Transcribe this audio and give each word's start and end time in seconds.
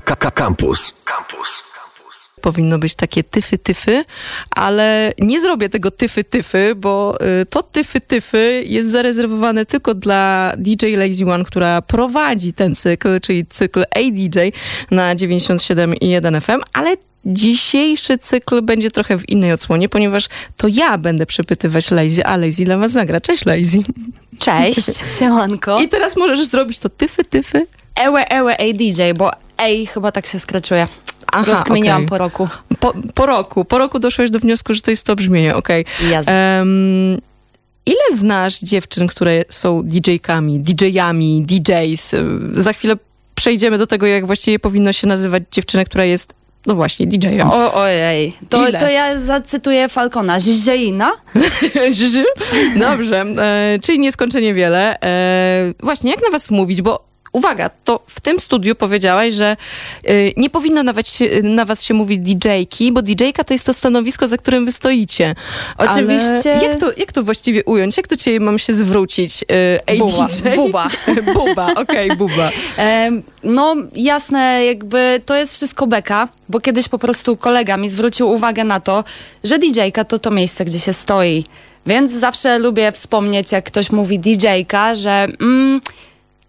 Campus. 0.00 0.94
Campus. 1.04 1.68
Powinno 2.40 2.78
być 2.78 2.94
takie 2.94 3.22
tyfy-tyfy, 3.22 4.04
ale 4.50 5.12
nie 5.18 5.40
zrobię 5.40 5.68
tego 5.68 5.88
tyfy-tyfy, 5.88 6.74
bo 6.74 7.18
y, 7.42 7.46
to 7.46 7.60
tyfy-tyfy 7.60 8.62
jest 8.66 8.90
zarezerwowane 8.90 9.66
tylko 9.66 9.94
dla 9.94 10.52
DJ 10.56 10.96
Lazy 10.96 11.24
One, 11.24 11.44
która 11.44 11.82
prowadzi 11.82 12.52
ten 12.52 12.74
cykl, 12.74 13.20
czyli 13.20 13.46
cykl 13.46 13.84
ADJ 13.90 14.38
na 14.90 15.14
97,1 15.14 16.40
FM, 16.40 16.62
ale 16.72 16.96
dzisiejszy 17.24 18.18
cykl 18.18 18.62
będzie 18.62 18.90
trochę 18.90 19.18
w 19.18 19.28
innej 19.28 19.52
odsłonie, 19.52 19.88
ponieważ 19.88 20.28
to 20.56 20.68
ja 20.68 20.98
będę 20.98 21.26
przepytywać 21.26 21.90
Lazy, 21.90 22.24
a 22.24 22.36
Lazy 22.36 22.64
dla 22.64 22.78
was 22.78 22.92
zagra. 22.92 23.20
Cześć 23.20 23.46
Lazy. 23.46 23.82
Cześć, 24.38 25.04
siemanko. 25.18 25.80
I 25.80 25.88
teraz 25.88 26.16
możesz 26.16 26.44
zrobić 26.44 26.78
to 26.78 26.88
tyfy-tyfy. 26.88 27.66
Ewe, 27.94 28.30
ewe, 28.30 28.58
ej 28.58 28.74
DJ, 28.74 29.02
bo 29.16 29.30
ej 29.58 29.86
chyba 29.86 30.12
tak 30.12 30.26
się 30.26 30.40
skraczuje. 30.40 30.86
Aha, 31.32 31.44
Rozkminiłam 31.46 31.96
okej. 31.96 32.08
po 32.08 32.18
roku. 32.18 32.48
Po, 32.80 32.94
po 33.14 33.26
roku. 33.26 33.64
Po 33.64 33.78
roku 33.78 33.98
doszłeś 33.98 34.30
do 34.30 34.38
wniosku, 34.38 34.74
że 34.74 34.80
to 34.80 34.90
jest 34.90 35.06
to 35.06 35.16
brzmienie, 35.16 35.56
okej. 35.56 35.84
Jazda. 36.10 36.32
Em, 36.32 37.18
ile 37.86 38.16
znasz 38.16 38.60
dziewczyn, 38.60 39.06
które 39.06 39.44
są 39.48 39.82
DJ-kami, 39.82 40.60
DJ-ami, 40.60 41.42
DJs? 41.42 42.14
Za 42.56 42.72
chwilę 42.72 42.96
przejdziemy 43.34 43.78
do 43.78 43.86
tego, 43.86 44.06
jak 44.06 44.26
właściwie 44.26 44.58
powinno 44.58 44.92
się 44.92 45.06
nazywać 45.06 45.42
dziewczynę, 45.52 45.84
która 45.84 46.04
jest, 46.04 46.34
no 46.66 46.74
właśnie, 46.74 47.06
DJ-em. 47.06 47.50
O, 47.50 47.74
ojej, 47.74 48.36
to, 48.48 48.68
Ile? 48.68 48.78
to 48.80 48.88
ja 48.88 49.20
zacytuję 49.20 49.88
Falcona. 49.88 50.38
Żyży? 51.92 52.24
Dobrze, 52.80 53.20
e, 53.20 53.78
czyli 53.82 53.98
nieskończenie 53.98 54.54
wiele. 54.54 55.00
E, 55.00 55.74
właśnie, 55.80 56.10
jak 56.10 56.22
na 56.22 56.30
was 56.30 56.50
mówić, 56.50 56.82
bo 56.82 57.07
uwaga, 57.32 57.70
to 57.84 58.00
w 58.06 58.20
tym 58.20 58.40
studiu 58.40 58.74
powiedziałaś, 58.74 59.34
że 59.34 59.56
e, 60.04 60.12
nie 60.36 60.50
powinno 60.50 60.82
nawet 60.82 61.08
się, 61.08 61.42
na 61.42 61.64
was 61.64 61.82
się 61.82 61.94
mówić 61.94 62.18
DJ-ki, 62.18 62.92
bo 62.92 63.02
DJ-ka 63.02 63.44
to 63.44 63.54
jest 63.54 63.66
to 63.66 63.72
stanowisko, 63.72 64.28
za 64.28 64.36
którym 64.36 64.64
wy 64.64 64.72
stoicie. 64.72 65.34
Oczywiście. 65.78 66.52
Ale 66.52 66.64
jak 66.64 66.80
to, 66.80 66.92
jak 66.96 67.12
to 67.12 67.22
właściwie 67.22 67.64
ująć? 67.64 67.96
Jak 67.96 68.08
do 68.08 68.16
ciebie 68.16 68.40
mam 68.40 68.58
się 68.58 68.72
zwrócić? 68.72 69.42
E, 69.42 69.88
ej, 69.88 69.98
Buba. 69.98 70.28
DJ? 70.28 70.56
Buba. 70.56 70.88
buba, 71.34 71.74
okej, 71.74 72.16
buba. 72.16 72.50
Em, 72.76 73.22
no 73.44 73.76
jasne, 73.94 74.64
jakby 74.64 75.20
to 75.26 75.36
jest 75.36 75.54
wszystko 75.54 75.86
beka, 75.86 76.28
bo 76.48 76.60
kiedyś 76.60 76.88
po 76.88 76.98
prostu 76.98 77.36
kolega 77.36 77.76
mi 77.76 77.90
zwrócił 77.90 78.30
uwagę 78.30 78.64
na 78.64 78.80
to, 78.80 79.04
że 79.44 79.58
DJ-ka 79.58 80.04
to 80.04 80.18
to 80.18 80.30
miejsce, 80.30 80.64
gdzie 80.64 80.78
się 80.78 80.92
stoi. 80.92 81.44
Więc 81.86 82.12
zawsze 82.12 82.58
lubię 82.58 82.92
wspomnieć, 82.92 83.52
jak 83.52 83.64
ktoś 83.64 83.90
mówi 83.90 84.18
DJ-ka, 84.18 84.94
że... 84.94 85.26
Mm, 85.40 85.80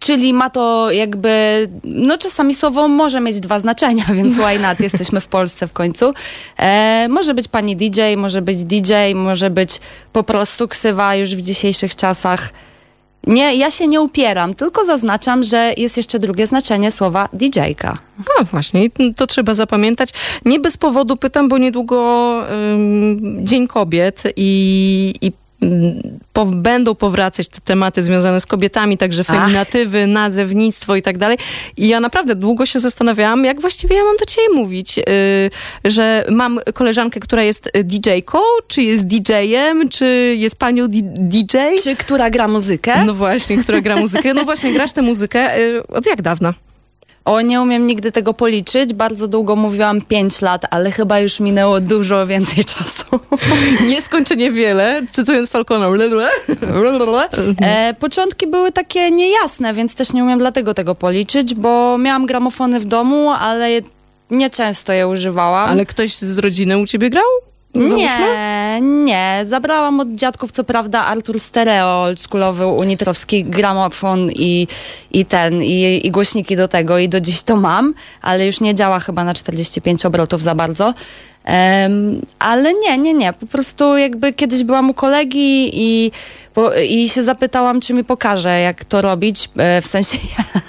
Czyli 0.00 0.34
ma 0.34 0.50
to 0.50 0.90
jakby, 0.90 1.68
no 1.84 2.18
czasami 2.18 2.54
słowo 2.54 2.88
może 2.88 3.20
mieć 3.20 3.40
dwa 3.40 3.60
znaczenia, 3.60 4.04
więc 4.14 4.34
why 4.34 4.58
not? 4.58 4.80
Jesteśmy 4.80 5.20
w 5.20 5.28
Polsce 5.28 5.66
w 5.66 5.72
końcu. 5.72 6.14
E, 6.58 7.06
może 7.10 7.34
być 7.34 7.48
pani 7.48 7.76
DJ, 7.76 8.00
może 8.16 8.42
być 8.42 8.64
DJ, 8.64 8.92
może 9.14 9.50
być 9.50 9.80
po 10.12 10.22
prostu 10.22 10.68
ksywa 10.68 11.14
już 11.14 11.36
w 11.36 11.42
dzisiejszych 11.42 11.96
czasach. 11.96 12.50
Nie, 13.26 13.56
ja 13.56 13.70
się 13.70 13.88
nie 13.88 14.00
upieram, 14.00 14.54
tylko 14.54 14.84
zaznaczam, 14.84 15.42
że 15.42 15.72
jest 15.76 15.96
jeszcze 15.96 16.18
drugie 16.18 16.46
znaczenie 16.46 16.90
słowa 16.90 17.28
DJ-ka. 17.32 17.98
A 18.40 18.44
właśnie, 18.44 18.84
i 18.84 19.14
to 19.14 19.26
trzeba 19.26 19.54
zapamiętać. 19.54 20.10
Nie 20.44 20.60
bez 20.60 20.76
powodu 20.76 21.16
pytam, 21.16 21.48
bo 21.48 21.58
niedługo 21.58 22.34
Dzień 23.42 23.66
Kobiet 23.66 24.22
i, 24.36 25.14
i 25.20 25.32
po, 26.32 26.46
będą 26.46 26.94
powracać 26.94 27.48
te 27.48 27.60
tematy 27.60 28.02
związane 28.02 28.40
z 28.40 28.46
kobietami, 28.46 28.98
także 28.98 29.24
Ach. 29.28 29.36
feminatywy, 29.36 30.06
nazewnictwo 30.06 30.96
i 30.96 31.02
tak 31.02 31.18
dalej. 31.18 31.38
I 31.76 31.88
ja 31.88 32.00
naprawdę 32.00 32.34
długo 32.34 32.66
się 32.66 32.80
zastanawiałam, 32.80 33.44
jak 33.44 33.60
właściwie 33.60 33.96
ja 33.96 34.04
mam 34.04 34.16
do 34.16 34.24
ciebie 34.24 34.48
mówić, 34.54 34.96
yy, 34.96 35.04
że 35.84 36.24
mam 36.30 36.60
koleżankę, 36.74 37.20
która 37.20 37.42
jest 37.42 37.70
DJ-ką, 37.84 38.38
czy 38.68 38.82
jest 38.82 39.06
DJ-em, 39.06 39.88
czy 39.88 40.06
jest 40.38 40.56
panią 40.56 40.86
DJ? 40.88 41.56
Czy 41.84 41.96
która 41.96 42.30
gra 42.30 42.48
muzykę? 42.48 43.04
No 43.04 43.14
właśnie, 43.14 43.58
która 43.62 43.80
gra 43.80 43.96
muzykę. 43.96 44.34
No 44.34 44.44
właśnie, 44.44 44.72
grasz 44.72 44.92
tę 44.92 45.02
muzykę 45.02 45.60
yy, 45.60 45.86
od 45.86 46.06
jak 46.06 46.22
dawna? 46.22 46.54
O, 47.24 47.40
nie 47.40 47.60
umiem 47.60 47.86
nigdy 47.86 48.12
tego 48.12 48.34
policzyć. 48.34 48.92
Bardzo 48.94 49.28
długo 49.28 49.56
mówiłam 49.56 50.00
5 50.00 50.42
lat, 50.42 50.62
ale 50.70 50.90
chyba 50.90 51.20
już 51.20 51.40
minęło 51.40 51.80
dużo 51.80 52.26
więcej 52.26 52.64
czasu. 52.64 53.04
Nieskończenie 53.88 54.52
wiele, 54.52 55.02
cytując 55.10 55.50
Falcona. 55.50 55.88
E, 57.62 57.94
początki 57.94 58.46
były 58.46 58.72
takie 58.72 59.10
niejasne, 59.10 59.74
więc 59.74 59.94
też 59.94 60.12
nie 60.12 60.24
umiem 60.24 60.38
dlatego 60.38 60.74
tego 60.74 60.94
policzyć, 60.94 61.54
bo 61.54 61.98
miałam 61.98 62.26
gramofony 62.26 62.80
w 62.80 62.84
domu, 62.84 63.30
ale 63.30 63.68
nieczęsto 64.30 64.92
je 64.92 65.08
używałam. 65.08 65.68
Ale 65.68 65.86
ktoś 65.86 66.14
z 66.14 66.38
rodziny 66.38 66.78
u 66.78 66.86
ciebie 66.86 67.10
grał? 67.10 67.49
Nie, 67.74 68.80
nie. 68.80 69.40
Zabrałam 69.44 70.00
od 70.00 70.08
dziadków, 70.08 70.52
co 70.52 70.64
prawda, 70.64 71.04
Artur 71.04 71.40
Stereo, 71.40 72.02
oldschoolowy, 72.02 72.66
unitrowski 72.66 73.44
gramofon 73.44 74.30
i, 74.30 74.66
i 75.10 75.24
ten, 75.24 75.62
i, 75.62 76.06
i 76.06 76.10
głośniki 76.10 76.56
do 76.56 76.68
tego 76.68 76.98
i 76.98 77.08
do 77.08 77.20
dziś 77.20 77.42
to 77.42 77.56
mam, 77.56 77.94
ale 78.22 78.46
już 78.46 78.60
nie 78.60 78.74
działa 78.74 79.00
chyba 79.00 79.24
na 79.24 79.34
45 79.34 80.06
obrotów 80.06 80.42
za 80.42 80.54
bardzo. 80.54 80.94
Em, 81.44 82.20
ale 82.38 82.74
nie, 82.74 82.98
nie, 82.98 83.14
nie. 83.14 83.32
Po 83.32 83.46
prostu 83.46 83.96
jakby 83.96 84.32
kiedyś 84.32 84.64
byłam 84.64 84.90
u 84.90 84.94
kolegi 84.94 85.70
i, 85.72 86.12
bo, 86.60 86.74
i 86.74 87.08
się 87.08 87.22
zapytałam, 87.22 87.80
czy 87.80 87.94
mi 87.94 88.04
pokaże, 88.04 88.60
jak 88.60 88.84
to 88.84 89.02
robić, 89.02 89.50
e, 89.56 89.82
w 89.82 89.86
sensie 89.86 90.18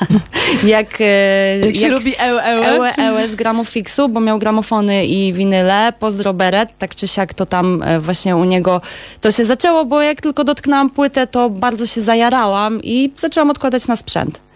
jak, 0.64 1.02
e, 1.02 1.60
Jak 1.60 1.76
się 1.76 1.90
robi 1.90 2.14
eł, 2.20 2.40
eł, 2.40 2.64
Ełe, 2.64 2.96
ełe 2.96 3.28
z 3.28 3.36
gramofixu, 3.36 4.10
bo 4.10 4.20
miał 4.20 4.40
gramofony 4.40 5.06
i 5.06 5.34
winyle. 5.34 5.94
Pozdro 6.00 6.34
Beret, 6.34 6.70
tak 6.78 6.96
czy 6.96 7.08
siak 7.08 7.34
to 7.34 7.46
tam 7.46 7.84
e, 7.84 8.00
właśnie 8.00 8.36
u 8.36 8.44
niego 8.44 8.82
to 9.22 9.32
się 9.32 9.46
zaczęło, 9.46 9.86
bo 9.86 10.02
jak 10.02 10.22
tylko 10.22 10.44
dotknęłam 10.44 10.90
płytę, 10.90 11.28
to 11.28 11.50
bardzo 11.50 11.86
się 11.86 12.02
zajarałam 12.02 12.80
i 12.84 13.12
zaczęłam 13.18 13.50
odkładać 13.50 13.88
na 13.88 13.96
sprzęt. 13.96 14.51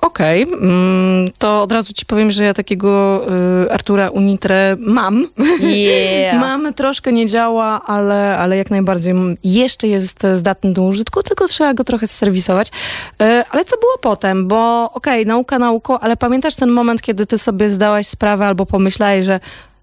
Okej, 0.00 0.42
mm, 0.42 1.30
to 1.38 1.62
od 1.62 1.72
razu 1.72 1.92
ci 1.92 2.06
powiem, 2.06 2.32
że 2.32 2.44
ja 2.44 2.54
takiego 2.54 3.22
y, 3.64 3.72
Artura 3.72 4.10
Unitre 4.10 4.76
mam. 4.78 5.26
Yeah. 5.60 6.40
Mam, 6.44 6.74
troszkę 6.74 7.12
nie 7.12 7.26
działa, 7.26 7.82
ale, 7.86 8.38
ale 8.38 8.56
jak 8.56 8.70
najbardziej 8.70 9.14
jeszcze 9.44 9.88
jest 9.88 10.26
zdatny 10.34 10.72
do 10.72 10.82
użytku, 10.82 11.22
tylko 11.22 11.48
trzeba 11.48 11.74
go 11.74 11.84
trochę 11.84 12.06
serwisować. 12.06 12.68
Y, 12.68 13.24
ale 13.50 13.64
co 13.64 13.76
było 13.76 13.98
potem? 14.00 14.48
Bo 14.48 14.90
okej, 14.92 15.26
nauka 15.26 15.58
nauką, 15.58 15.98
ale 15.98 16.16
pamiętasz 16.16 16.56
ten 16.56 16.70
moment, 16.70 17.02
kiedy 17.02 17.26
ty 17.26 17.38
sobie 17.38 17.70
zdałaś 17.70 18.06
sprawę 18.06 18.46
albo 18.46 18.66
pomyślałeś, 18.66 19.26
że 19.26 19.40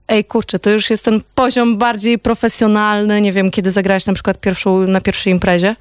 ej 0.08 0.26
kurczę, 0.26 0.60
to 0.60 0.70
już 0.70 0.90
jest 0.90 1.06
ten 1.06 1.22
poziom 1.36 1.78
bardziej 1.78 2.20
profesjonalny, 2.20 3.22
nie 3.22 3.34
wiem, 3.34 3.52
kiedy 3.52 3.72
zagrałaś 3.72 4.06
na 4.06 4.14
przykład 4.14 4.40
pierwszą, 4.40 4.80
na 4.80 5.02
pierwszej 5.02 5.34
imprezie? 5.34 5.76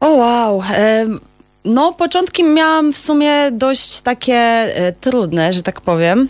O 0.00 0.10
wow. 0.10 0.62
em, 0.74 1.20
No, 1.64 1.92
początki 1.92 2.44
miałam 2.44 2.92
w 2.92 2.98
sumie 2.98 3.50
dość 3.52 4.00
takie 4.00 4.34
e, 4.34 4.92
trudne, 4.92 5.52
że 5.52 5.62
tak 5.62 5.80
powiem. 5.80 6.28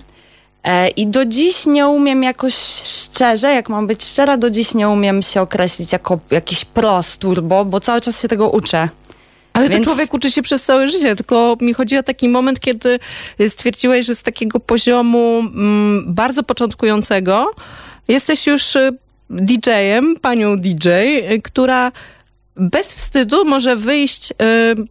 E, 0.65 0.88
I 0.88 1.06
do 1.06 1.25
dziś 1.25 1.66
nie 1.66 1.87
umiem 1.87 2.22
jakoś 2.22 2.54
szczerze, 2.84 3.54
jak 3.54 3.69
mam 3.69 3.87
być 3.87 4.04
szczera, 4.04 4.37
do 4.37 4.50
dziś 4.50 4.75
nie 4.75 4.88
umiem 4.88 5.22
się 5.22 5.41
określić 5.41 5.92
jako 5.92 6.19
jakiś 6.31 6.65
pros 6.65 7.19
turbo, 7.19 7.65
bo 7.65 7.81
cały 7.81 8.00
czas 8.00 8.22
się 8.22 8.28
tego 8.28 8.50
uczę. 8.50 8.88
Ale 9.53 9.69
Więc- 9.69 9.84
to 9.84 9.91
człowiek 9.92 10.15
uczy 10.15 10.31
się 10.31 10.42
przez 10.42 10.62
całe 10.62 10.88
życie, 10.88 11.16
tylko 11.16 11.56
mi 11.60 11.75
chodzi 11.75 11.98
o 11.98 12.03
taki 12.03 12.28
moment, 12.28 12.60
kiedy 12.60 12.98
stwierdziłeś, 13.48 14.06
że 14.06 14.15
z 14.15 14.22
takiego 14.22 14.60
poziomu 14.60 15.38
mm, 15.38 16.04
bardzo 16.15 16.42
początkującego 16.42 17.50
jesteś 18.09 18.47
już 18.47 18.76
y, 18.76 18.91
DJ-em, 19.31 20.16
panią 20.21 20.56
DJ, 20.56 20.88
y, 20.88 21.42
która 21.44 21.92
bez 22.56 22.94
wstydu 22.94 23.44
może 23.44 23.76
wyjść, 23.76 24.30
y, 24.30 24.34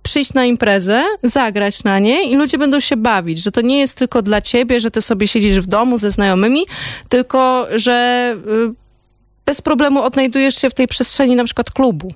przyjść 0.04 0.34
na 0.34 0.46
imprezę, 0.46 1.04
zagrać 1.24 1.84
na 1.84 2.00
niej 2.00 2.32
i 2.32 2.36
ludzie 2.36 2.58
będą 2.58 2.80
się 2.80 2.98
bawić, 2.98 3.44
że 3.44 3.52
to 3.52 3.62
nie 3.62 3.80
jest 3.80 3.98
tylko 3.98 4.22
dla 4.22 4.42
ciebie, 4.42 4.80
że 4.80 4.92
ty 4.92 5.02
sobie 5.02 5.28
siedzisz 5.28 5.60
w 5.60 5.68
domu 5.68 5.98
ze 5.98 6.12
znajomymi, 6.12 6.66
tylko 7.10 7.68
że 7.76 8.36
y, 8.48 8.74
bez 9.46 9.62
problemu 9.62 10.02
odnajdujesz 10.04 10.56
się 10.56 10.70
w 10.70 10.74
tej 10.74 10.88
przestrzeni 10.88 11.36
na 11.36 11.44
przykład 11.44 11.72
klubu 11.72 12.12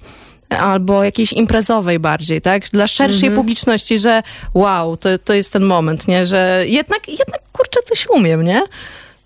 albo 0.49 1.03
jakiejś 1.03 1.33
imprezowej 1.33 1.99
bardziej, 1.99 2.41
tak? 2.41 2.69
Dla 2.69 2.87
szerszej 2.87 3.31
publiczności, 3.31 3.99
że 3.99 4.23
wow, 4.53 4.97
to, 4.97 5.17
to 5.17 5.33
jest 5.33 5.53
ten 5.53 5.63
moment, 5.63 6.07
nie? 6.07 6.27
Że 6.27 6.63
jednak, 6.67 7.07
jednak 7.07 7.41
kurczę, 7.51 7.79
coś 7.85 8.07
umiem, 8.09 8.43
nie? 8.43 8.61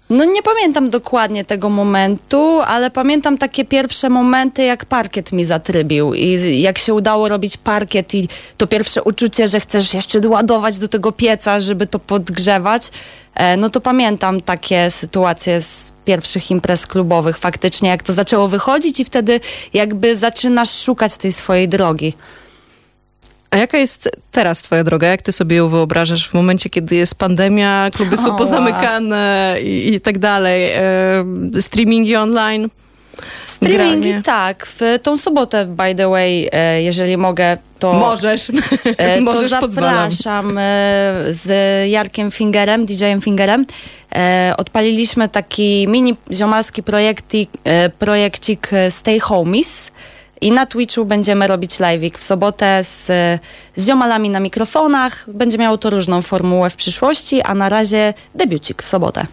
No 0.09 0.25
nie 0.25 0.43
pamiętam 0.43 0.89
dokładnie 0.89 1.45
tego 1.45 1.69
momentu, 1.69 2.59
ale 2.59 2.91
pamiętam 2.91 3.37
takie 3.37 3.65
pierwsze 3.65 4.09
momenty, 4.09 4.63
jak 4.63 4.85
parkiet 4.85 5.31
mi 5.31 5.45
zatrybił 5.45 6.13
i 6.13 6.61
jak 6.61 6.77
się 6.77 6.93
udało 6.93 7.29
robić 7.29 7.57
parkiet 7.57 8.15
i 8.15 8.27
to 8.57 8.67
pierwsze 8.67 9.03
uczucie, 9.03 9.47
że 9.47 9.59
chcesz 9.59 9.93
jeszcze 9.93 10.27
ładować 10.27 10.79
do 10.79 10.87
tego 10.87 11.11
pieca, 11.11 11.59
żeby 11.59 11.87
to 11.87 11.99
podgrzewać, 11.99 12.91
e, 13.35 13.57
no 13.57 13.69
to 13.69 13.81
pamiętam 13.81 14.41
takie 14.41 14.91
sytuacje 14.91 15.61
z 15.61 15.93
pierwszych 16.05 16.51
imprez 16.51 16.87
klubowych 16.87 17.37
faktycznie, 17.37 17.89
jak 17.89 18.03
to 18.03 18.13
zaczęło 18.13 18.47
wychodzić 18.47 18.99
i 18.99 19.05
wtedy 19.05 19.39
jakby 19.73 20.15
zaczynasz 20.15 20.81
szukać 20.81 21.17
tej 21.17 21.31
swojej 21.31 21.67
drogi. 21.67 22.13
A 23.51 23.57
jaka 23.57 23.77
jest 23.77 24.09
teraz 24.31 24.61
twoja 24.61 24.83
droga? 24.83 25.07
Jak 25.07 25.21
ty 25.21 25.31
sobie 25.31 25.55
ją 25.55 25.69
wyobrażasz 25.69 26.29
w 26.29 26.33
momencie, 26.33 26.69
kiedy 26.69 26.95
jest 26.95 27.15
pandemia, 27.15 27.89
kluby 27.95 28.17
są 28.17 28.27
Oła. 28.29 28.37
pozamykane 28.37 29.55
i, 29.63 29.93
i 29.95 30.01
tak 30.01 30.19
dalej, 30.19 30.71
e, 30.71 30.81
streamingi 31.61 32.15
online? 32.15 32.69
Streamingi 33.45 34.09
Granie. 34.09 34.23
tak. 34.23 34.65
W 34.65 34.81
tą 35.03 35.17
sobotę, 35.17 35.65
by 35.65 35.95
the 35.95 36.09
way, 36.09 36.49
e, 36.51 36.81
jeżeli 36.83 37.17
mogę, 37.17 37.57
to... 37.79 37.93
Możesz, 37.93 38.49
E, 38.97 39.15
to 39.17 39.23
możesz, 39.23 39.49
zapraszam 39.49 40.57
e, 40.57 40.61
z 41.29 41.47
Jarkiem 41.89 42.31
Fingerem, 42.31 42.85
DJ-em 42.85 43.21
Fingerem. 43.21 43.65
E, 44.15 44.53
Odpaliliśmy 44.57 45.29
taki 45.29 45.87
mini 45.87 46.15
ziomalski 46.33 46.83
projektik, 46.83 47.49
e, 47.63 47.89
projekcik 47.89 48.69
e, 48.73 48.91
Stay 48.91 49.19
Homies. 49.19 49.91
I 50.41 50.51
na 50.51 50.65
Twitchu 50.65 51.05
będziemy 51.05 51.47
robić 51.47 51.71
live'ik 51.71 52.17
w 52.17 52.23
sobotę 52.23 52.83
z, 52.83 53.05
z 53.75 53.87
ziomalami 53.87 54.29
na 54.29 54.39
mikrofonach. 54.39 55.25
Będzie 55.27 55.57
miało 55.57 55.77
to 55.77 55.89
różną 55.89 56.21
formułę 56.21 56.69
w 56.69 56.75
przyszłości, 56.75 57.41
a 57.41 57.55
na 57.55 57.69
razie 57.69 58.13
debiucik 58.35 58.83
w 58.83 58.87
sobotę. 58.87 59.25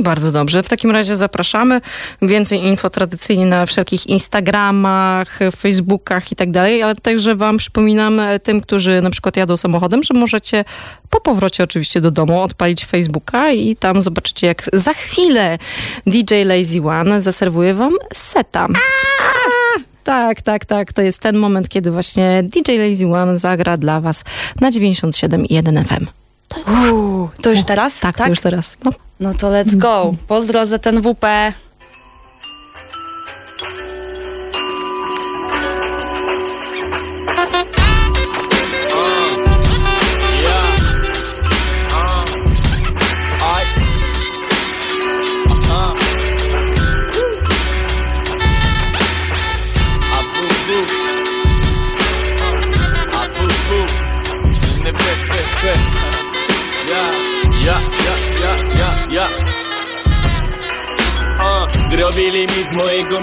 Bardzo 0.00 0.32
dobrze. 0.32 0.62
W 0.62 0.68
takim 0.68 0.90
razie 0.90 1.16
zapraszamy. 1.16 1.80
Więcej 2.22 2.64
info 2.64 2.90
tradycyjnie 2.90 3.46
na 3.46 3.66
wszelkich 3.66 4.06
Instagramach, 4.06 5.38
Facebookach 5.56 6.32
i 6.32 6.36
tak 6.36 6.50
dalej, 6.50 6.82
ale 6.82 6.94
także 6.94 7.36
wam 7.36 7.56
przypominam 7.56 8.20
e, 8.20 8.38
tym, 8.38 8.60
którzy 8.60 9.02
na 9.02 9.10
przykład 9.10 9.36
jadą 9.36 9.56
samochodem, 9.56 10.02
że 10.02 10.14
możecie 10.14 10.64
po 11.10 11.20
powrocie 11.20 11.64
oczywiście 11.64 12.00
do 12.00 12.10
domu 12.10 12.40
odpalić 12.40 12.84
Facebooka 12.84 13.50
i 13.50 13.76
tam 13.76 14.02
zobaczycie 14.02 14.46
jak 14.46 14.62
za 14.72 14.94
chwilę 14.94 15.58
DJ 16.06 16.34
Lazy 16.44 16.82
One 16.82 17.20
zaserwuje 17.20 17.74
wam 17.74 17.92
seta. 18.14 18.68
Tak, 20.04 20.42
tak, 20.42 20.64
tak. 20.64 20.92
To 20.92 21.02
jest 21.02 21.18
ten 21.20 21.36
moment, 21.36 21.68
kiedy 21.68 21.90
właśnie 21.90 22.42
DJ 22.42 22.72
Lazy 22.78 23.06
One 23.06 23.38
zagra 23.38 23.76
dla 23.76 24.00
was 24.00 24.24
na 24.60 24.70
97,1 24.70 25.84
FM. 25.84 26.06
Uuu, 26.90 27.28
to 27.42 27.50
już 27.50 27.64
teraz? 27.64 28.00
Tak, 28.00 28.16
to 28.16 28.28
już 28.28 28.40
teraz. 28.40 28.76
No. 28.84 28.90
No 29.20 29.34
to 29.34 29.46
let's 29.50 29.76
go. 29.76 30.14
Pozdro 30.28 30.66
za 30.66 30.78
ten 30.78 31.00
WP. 31.00 31.26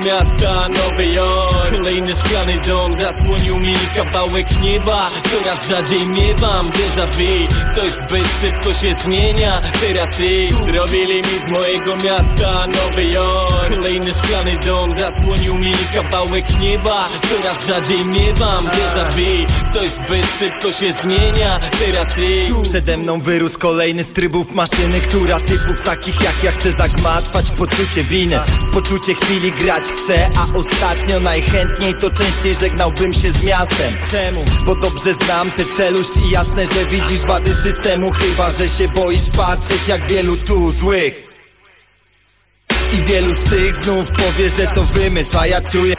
Miasta 0.05 0.67
Nowy 0.69 1.05
Jork. 1.05 1.71
Kolejny 1.71 2.15
szklany 2.15 2.59
dom 2.67 3.01
zasłonił 3.01 3.57
mi 3.57 3.73
kawałek 3.95 4.61
nieba 4.61 5.11
Coraz 5.31 5.67
rzadziej 5.67 6.09
miewam 6.09 6.69
déjà 6.69 7.07
vu 7.07 7.47
Coś 7.75 7.91
zbyt 7.91 8.27
szybko 8.41 8.73
się 8.73 8.93
zmienia. 8.93 9.61
Teraz 9.81 10.19
ich 10.19 10.53
Zrobili 10.53 11.15
mi 11.15 11.39
z 11.45 11.49
mojego 11.49 11.95
miasta 11.95 12.67
Nowy 12.67 13.03
Jork. 13.03 13.69
Kolejny 13.69 14.13
szklany 14.13 14.57
dom 14.65 14.99
zasłonił 14.99 15.55
mi 15.55 15.73
kawałek 15.93 16.59
nieba 16.59 17.09
Coraz 17.29 17.67
rzadziej 17.67 18.05
miewam 18.07 18.67
déjà 18.67 19.05
vu 19.11 19.53
Coś 19.73 19.89
zbyt 19.89 20.25
szybko 20.39 20.71
się 20.71 20.91
zmienia. 20.91 21.59
Teraz 21.85 22.17
ich 22.17 22.61
Przede 22.63 22.97
mną 22.97 23.21
wyrósł 23.21 23.59
kolejny 23.59 24.03
z 24.03 24.13
trybów 24.13 24.51
maszyny 24.51 25.01
Która 25.01 25.39
typów 25.39 25.81
takich 25.81 26.21
jak 26.21 26.43
ja 26.43 26.51
chce 26.51 26.71
zagmatwać 26.71 27.51
poczucie 27.51 28.03
winy. 28.03 28.39
Poczucie 28.73 29.13
chwili 29.13 29.51
grać 29.51 29.83
chcę 29.83 30.27
A 30.37 30.57
ostatnio 30.57 31.19
najchętniej 31.19 31.93
to 32.01 32.09
częściej 32.09 32.55
żegnałbym 32.55 33.13
się 33.13 33.31
z 33.31 33.43
miastem 33.79 33.93
Czemu? 34.11 34.45
Bo 34.65 34.75
dobrze 34.75 35.13
znam 35.13 35.51
tę 35.51 35.63
czeluść 35.77 36.09
i 36.27 36.29
jasne, 36.29 36.67
że 36.67 36.85
widzisz 36.85 37.21
wady 37.21 37.53
systemu. 37.53 38.11
Chyba, 38.11 38.51
że 38.51 38.69
się 38.69 38.87
boisz 38.87 39.29
patrzeć 39.37 39.87
jak 39.87 40.09
wielu 40.09 40.37
tu 40.37 40.71
złych. 40.71 41.29
I 42.93 43.01
wielu 43.01 43.33
z 43.33 43.43
tych 43.43 43.75
znów 43.75 44.11
powie, 44.11 44.49
że 44.49 44.67
to 44.67 44.83
wymysł 44.83 45.37
A 45.37 45.47
ja 45.47 45.61
czuję 45.61 45.95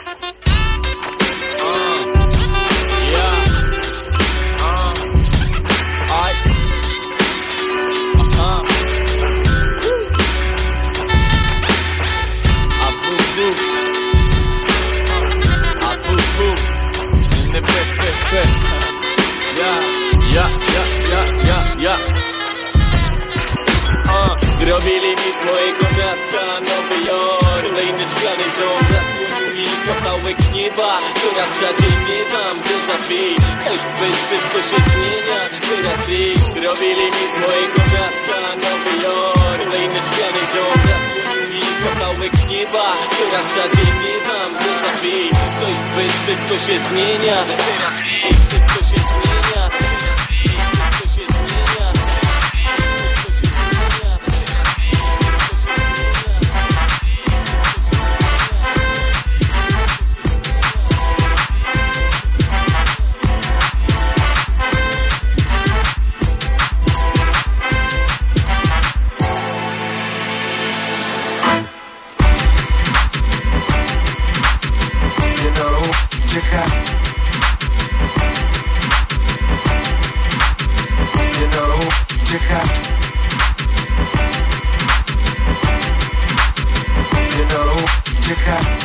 szybko 34.31 34.59
się 34.69 34.79
zmienia 34.91 35.39
Teraz 35.69 36.09
ich 36.09 36.39
Zrobili 36.39 37.05
mi 37.15 37.25
z 37.33 37.35
mojego 37.43 37.81
miasta 37.93 38.39
Nowy 38.63 38.93
Jork. 39.03 39.57
Kolejny 39.57 39.99
szklany 40.07 40.43
dom 40.53 41.49
mi 41.51 41.61
kawałek 41.83 42.33
nieba 42.49 42.85
Coraz 43.17 43.47
rzadziej 43.55 43.91
déjà 44.03 44.39
vu 44.59 44.71
Coś 45.59 45.75
zbyt 45.83 46.13
szybko 46.25 46.55
się 46.65 46.79
zmienia 46.79 47.37
Teraz 47.67 47.97
ich 48.05 48.37
Szybko 48.51 48.80
You 82.31 82.39
know, 88.29 88.80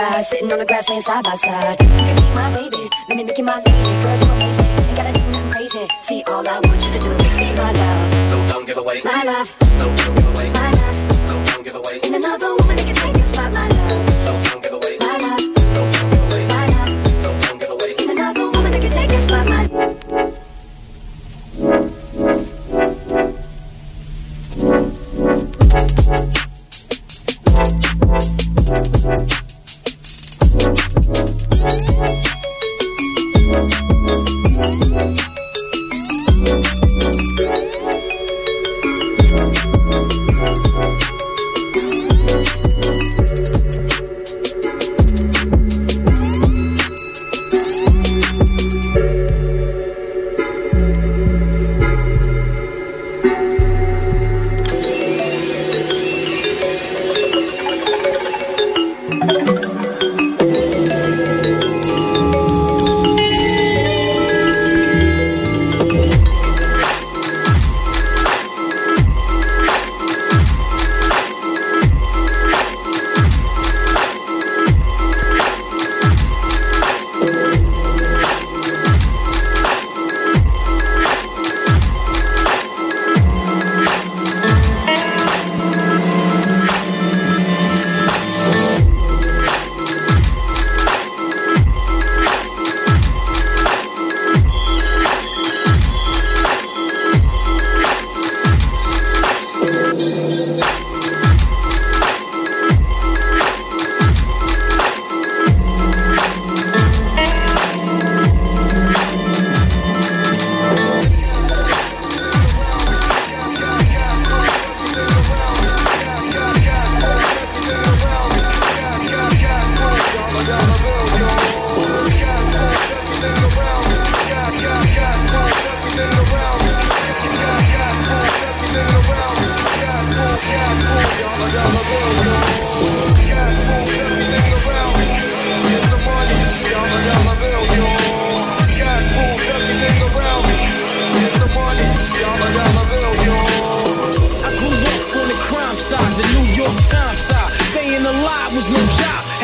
try 0.00 0.22
Sitting 0.22 0.52
on 0.52 0.58
the 0.58 0.64
grass 0.64 0.88
laying 0.88 1.02
side 1.02 1.24
by 1.24 1.34
side. 1.34 1.80
You 1.80 1.88
can 1.88 2.16
be 2.16 2.22
my 2.34 2.52
baby, 2.52 2.90
let 3.08 3.16
me 3.16 3.24
make 3.24 3.38
you 3.38 3.44
my 3.44 3.56
lady. 3.56 4.02
Girl, 4.02 4.16
you 4.18 4.30
amaze 4.32 4.58
me, 4.58 4.64
ain't 4.64 4.96
gotta 4.96 5.12
do 5.12 5.20
nothing 5.30 5.50
crazy. 5.50 5.88
See, 6.00 6.22
all 6.26 6.46
I 6.46 6.60
want 6.60 6.80
you 6.84 6.92
to 6.92 6.98
do 6.98 7.10
is 7.26 7.36
be 7.36 7.52
my 7.52 7.72
love. 7.72 8.30
So 8.30 8.36
don't 8.48 8.66
give 8.66 8.78
away 8.78 9.02
My 9.04 9.22
love, 9.24 9.48
so 9.78 9.84
don't 9.84 10.16
give 10.16 10.26
away 10.26 10.50
My 10.50 10.70
love, 10.70 11.12
so 11.28 11.44
don't 11.44 11.64
give 11.64 11.74
away 11.74 12.00
In 12.04 12.14
another 12.14 12.54
woman 12.56 12.79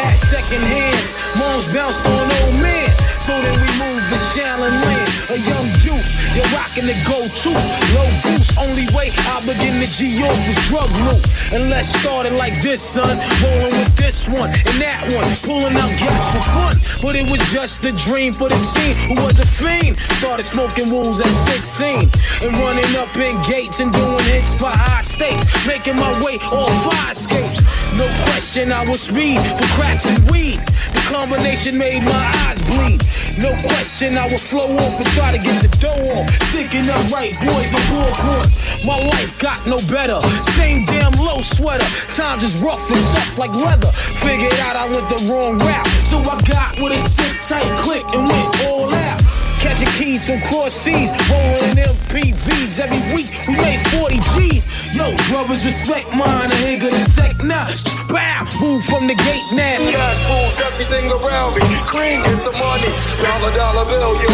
At 0.04 0.16
second 0.16 0.62
hands, 0.62 1.14
moms 1.38 1.72
bounced 1.72 2.04
on 2.06 2.28
old 2.42 2.60
man. 2.60 2.90
So 3.20 3.32
then 3.40 3.58
we 3.58 3.70
moved 3.80 4.06
to 4.10 4.18
Shallon 4.36 4.70
Land, 4.84 5.08
a 5.30 5.38
young 5.38 5.66
youth. 5.82 6.06
You're 6.36 6.44
rocking 6.52 6.86
the 6.86 6.94
go-to. 7.08 7.50
Low 7.96 8.10
boost. 8.22 8.58
only 8.58 8.86
way 8.94 9.10
I 9.32 9.40
begin 9.40 9.80
to 9.80 9.86
G 9.86 10.20
York 10.20 10.36
was 10.46 10.56
drug 10.68 10.90
loot. 11.08 11.24
And 11.50 11.70
let's 11.70 11.88
start 11.88 12.26
it 12.26 12.34
like 12.34 12.60
this, 12.60 12.82
son. 12.82 13.16
Rolling 13.42 13.72
with 13.72 13.96
this 13.96 14.28
one 14.28 14.50
and 14.50 14.76
that 14.84 15.00
one. 15.16 15.26
Pulling 15.42 15.74
out 15.74 15.90
gas 15.98 16.24
for 16.30 16.44
fun. 16.54 17.00
But 17.00 17.16
it 17.16 17.30
was 17.30 17.40
just 17.50 17.84
a 17.84 17.92
dream 17.92 18.32
for 18.32 18.48
the 18.48 18.60
teen 18.76 18.94
who 19.08 19.22
was 19.24 19.38
a 19.38 19.46
fiend. 19.46 19.98
Started 20.20 20.44
smoking 20.44 20.90
wools 20.90 21.20
at 21.20 21.32
16. 21.32 22.10
And 22.42 22.58
running 22.58 22.94
up 22.96 23.16
in 23.16 23.40
gates 23.48 23.80
and 23.80 23.90
doing 23.92 24.22
hits 24.28 24.54
by 24.60 24.70
high 24.76 25.02
stakes. 25.02 25.42
Making 25.66 25.96
my 25.96 26.12
way 26.20 26.38
all 26.52 26.70
five 26.84 27.16
escapes. 27.16 27.64
No 27.94 28.06
question, 28.24 28.72
I 28.72 28.84
was 28.84 29.00
speed 29.00 29.38
for 29.38 29.68
cracks 29.78 30.06
and 30.06 30.30
weed. 30.30 30.60
The 30.92 31.00
combination 31.08 31.78
made 31.78 32.02
my 32.02 32.24
eyes 32.46 32.60
bleed. 32.62 33.02
No 33.38 33.54
question, 33.68 34.16
I 34.16 34.26
would 34.28 34.40
flow 34.40 34.74
off 34.76 34.96
and 34.96 35.06
try 35.14 35.30
to 35.32 35.38
get 35.38 35.62
the 35.62 35.68
dough 35.78 36.16
on. 36.16 36.28
Sticking 36.48 36.88
up 36.88 37.10
right 37.12 37.34
boys 37.40 37.72
and 37.72 37.84
bullhorn. 37.92 38.86
My 38.86 38.98
life 38.98 39.38
got 39.38 39.66
no 39.66 39.78
better. 39.90 40.20
Same 40.56 40.84
damn 40.84 41.12
low 41.12 41.40
sweater. 41.40 41.86
Times 42.12 42.42
is 42.42 42.56
rough 42.58 42.80
and 42.90 43.04
tough 43.12 43.38
like 43.38 43.54
leather. 43.54 43.92
Figured 44.24 44.52
out 44.60 44.76
I 44.76 44.88
went 44.88 45.08
the 45.08 45.20
wrong 45.30 45.58
route. 45.58 45.86
So 46.04 46.18
I 46.18 46.40
got 46.42 46.80
with 46.80 46.92
a 46.92 46.98
sick 46.98 47.40
tight 47.42 47.76
click 47.78 48.04
and 48.14 48.26
went 48.26 48.60
all 48.64 48.92
out. 48.92 49.35
Catching 49.66 49.90
keys 49.98 50.24
from 50.24 50.40
cross 50.42 50.72
seas, 50.72 51.10
rolling 51.26 51.74
MPVs 51.74 52.78
every 52.78 53.02
week. 53.10 53.26
We 53.48 53.56
made 53.58 53.82
40 53.98 54.14
G's. 54.38 54.62
Yo, 54.94 55.10
brothers 55.26 55.64
respect 55.64 56.06
mine. 56.14 56.54
A 56.54 56.56
nigga 56.62 56.86
the 56.86 57.02
tech 57.10 57.34
now. 57.42 57.66
Bam, 58.06 58.46
move 58.62 58.84
from 58.84 59.08
the 59.08 59.18
gate 59.26 59.42
now. 59.58 59.82
Cash 59.90 60.22
fools 60.22 60.54
everything 60.70 61.10
around 61.10 61.58
me. 61.58 61.66
Cream 61.82 62.22
get 62.22 62.38
the 62.46 62.54
money. 62.54 62.94
Dollar 63.18 63.52
dollar 63.58 63.86
bill, 63.90 64.14
yo. 64.22 64.30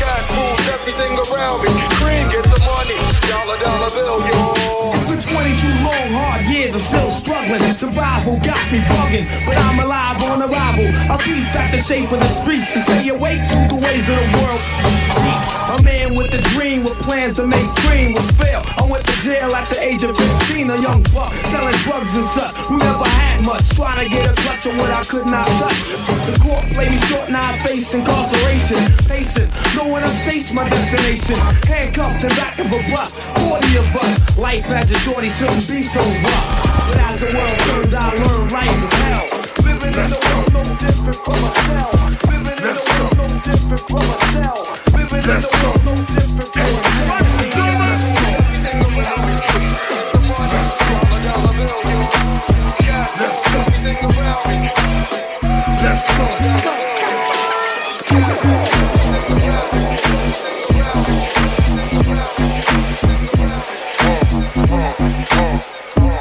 Cash 0.00 0.32
fools 0.32 0.64
everything 0.72 1.12
around 1.20 1.60
me. 1.60 1.68
Cream 2.00 2.24
get 2.32 2.44
the 2.48 2.60
money. 2.64 2.96
Dollar 3.28 3.60
dollar 3.60 3.92
bill, 3.92 4.24
yo. 4.24 4.99
For 5.30 5.36
22 5.36 5.66
long, 5.86 6.10
hard 6.10 6.44
years, 6.46 6.74
I'm 6.74 6.82
still 6.82 7.08
struggling. 7.08 7.60
Survival 7.76 8.34
got 8.40 8.58
me 8.72 8.78
bugging, 8.90 9.26
but 9.46 9.56
I'm 9.56 9.78
alive 9.78 10.20
on 10.24 10.42
arrival. 10.42 10.86
I 11.08 11.16
keep 11.22 11.54
at 11.54 11.70
the 11.70 11.78
shape 11.78 12.10
of 12.10 12.18
the 12.18 12.26
streets 12.26 12.74
and 12.74 12.84
stay 12.84 13.08
awake 13.10 13.38
to 13.38 13.68
the 13.68 13.76
ways 13.76 14.08
of 14.08 14.16
the 14.16 14.38
world. 14.42 15.29
A 15.70 15.82
man 15.84 16.16
with 16.16 16.34
a 16.34 16.42
dream 16.50 16.82
with 16.82 16.98
plans 17.06 17.36
to 17.36 17.46
make 17.46 17.70
cream 17.86 18.14
will 18.14 18.26
fail. 18.42 18.58
I 18.74 18.82
went 18.90 19.06
to 19.06 19.14
jail 19.22 19.54
at 19.54 19.68
the 19.70 19.78
age 19.78 20.02
of 20.02 20.16
15, 20.18 20.66
a 20.66 20.76
young 20.82 21.02
buck 21.14 21.30
selling 21.46 21.78
drugs 21.86 22.10
and 22.18 22.26
such. 22.26 22.50
Who 22.66 22.76
never 22.76 23.06
had 23.06 23.46
much, 23.46 23.70
trying 23.78 24.02
to 24.02 24.10
get 24.10 24.26
a 24.26 24.34
clutch 24.34 24.66
on 24.66 24.74
what 24.78 24.90
I 24.90 25.02
could 25.06 25.30
not 25.30 25.46
touch. 25.62 25.78
The 26.26 26.34
court 26.42 26.66
played 26.74 26.90
me 26.90 26.98
short, 27.06 27.30
now 27.30 27.54
I 27.54 27.58
face 27.62 27.94
incarceration. 27.94 28.82
Pacing, 29.06 29.46
no 29.78 29.86
one 29.86 30.02
upstates 30.02 30.50
my 30.50 30.68
destination. 30.68 31.38
Handcuffed 31.62 32.24
and 32.26 32.34
back 32.34 32.58
of 32.58 32.66
a 32.66 32.80
bus, 32.90 33.14
40 33.38 33.78
of 33.78 33.94
us. 33.94 34.38
Life 34.38 34.66
as 34.74 34.90
a 34.90 34.98
shorty 35.06 35.30
shouldn't 35.30 35.70
be 35.70 35.86
so 35.86 36.02
rough. 36.02 36.46
But 36.90 36.98
as 36.98 37.20
the 37.22 37.30
world 37.30 37.58
turned, 37.62 37.94
I 37.94 38.10
learned 38.18 38.50
life 38.50 38.74
is 38.74 38.92
hell. 39.06 39.26
Living 39.62 39.94
in 39.94 40.10
the 40.10 40.18
world 40.18 40.50
no 40.50 40.62
different 40.82 41.18
from 41.22 41.38
myself. 41.38 41.94
Living 42.26 42.58
in 42.58 42.74
the 42.74 42.84
world 42.90 43.14
no 43.22 43.26
different 43.46 43.82
from 43.86 44.02
myself. 44.02 44.89
Let's 45.12 45.50
go. 45.50 45.72
Let's 46.14 46.30
go. 46.30 46.50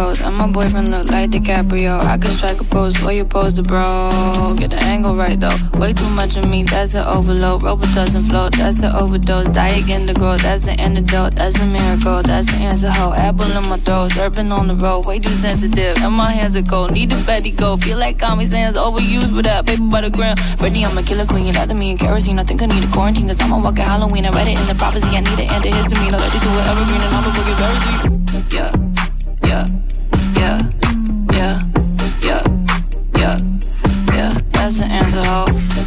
Foes 0.00 0.20
and 0.20 0.34
my 0.36 0.46
boyfriend 0.46 0.88
look 0.90 1.10
like 1.10 1.30
DiCaprio. 1.30 1.94
I 2.12 2.16
can 2.16 2.30
strike 2.30 2.60
a 2.60 2.64
pose 2.64 2.96
for 2.96 3.12
you 3.12 3.24
pose 3.24 3.54
the 3.54 3.62
bro. 3.62 4.54
Get 4.56 4.70
the 4.70 4.80
angle 4.94 5.14
right 5.14 5.38
though. 5.38 5.58
Way 5.80 5.92
too 5.92 6.10
much 6.20 6.36
of 6.36 6.48
me, 6.48 6.62
that's 6.62 6.94
an 6.94 7.04
overload. 7.16 7.62
Robo 7.62 7.86
doesn't 7.98 8.24
float, 8.30 8.52
that's 8.56 8.80
an 8.80 8.92
overdose. 9.02 9.50
Die 9.50 9.74
again 9.82 10.06
to 10.06 10.14
grow, 10.14 10.36
that's 10.36 10.64
the 10.64 10.74
antidote. 10.86 11.34
That's 11.34 11.56
a 11.64 11.66
miracle, 11.66 12.22
that's 12.22 12.46
the 12.50 12.58
answer. 12.68 12.90
Ho, 12.90 13.12
apple 13.12 13.50
in 13.58 13.64
my 13.68 13.78
throat, 13.86 14.12
surfing 14.12 14.52
on 14.58 14.68
the 14.68 14.76
road. 14.76 15.06
Way 15.06 15.18
too 15.18 15.36
sensitive, 15.46 15.96
and 16.04 16.14
my 16.14 16.32
hands 16.32 16.56
are 16.56 16.68
cold. 16.72 16.92
Need 16.92 17.12
a 17.12 17.18
Betty 17.28 17.50
go. 17.50 17.76
Feel 17.76 17.98
like 17.98 18.18
Comic 18.18 18.48
Sans 18.48 18.76
overused 18.76 19.34
with 19.36 19.44
that 19.44 19.66
paper 19.66 19.88
by 19.94 20.00
the 20.00 20.10
gram. 20.10 20.36
Ready, 20.60 20.84
I'm 20.84 20.96
a 20.96 21.02
killer 21.02 21.26
queen. 21.26 21.46
You 21.46 21.52
lather 21.52 21.74
me 21.74 21.90
in 21.92 21.98
kerosene. 21.98 22.38
I 22.38 22.44
think 22.44 22.62
I 22.62 22.66
need 22.66 22.84
a 22.84 22.90
quarantine, 22.92 23.26
cause 23.26 23.40
I'm 23.40 23.52
a 23.52 23.58
walking 23.58 23.84
Halloween. 23.84 24.24
I 24.24 24.30
read 24.30 24.48
it 24.48 24.58
in 24.58 24.66
the 24.66 24.74
prophecy. 24.74 25.16
I 25.18 25.20
need 25.20 25.40
an 25.44 25.48
antihistamine. 25.56 26.14
I 26.14 26.18
let 26.24 26.34
it 26.34 26.42
do 26.46 26.50
evergreen, 26.70 27.02
and 27.06 27.14
I'm 27.16 27.24
a 27.26 27.30
deep. 27.36 28.20
Yeah, 28.52 28.72
yeah, 28.74 28.89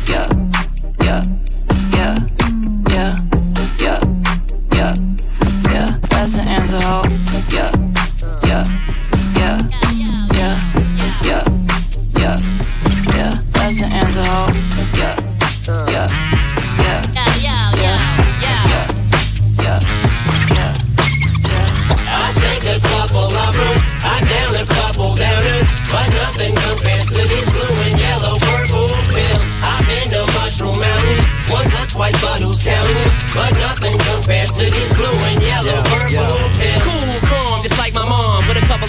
yeah, 0.08 0.33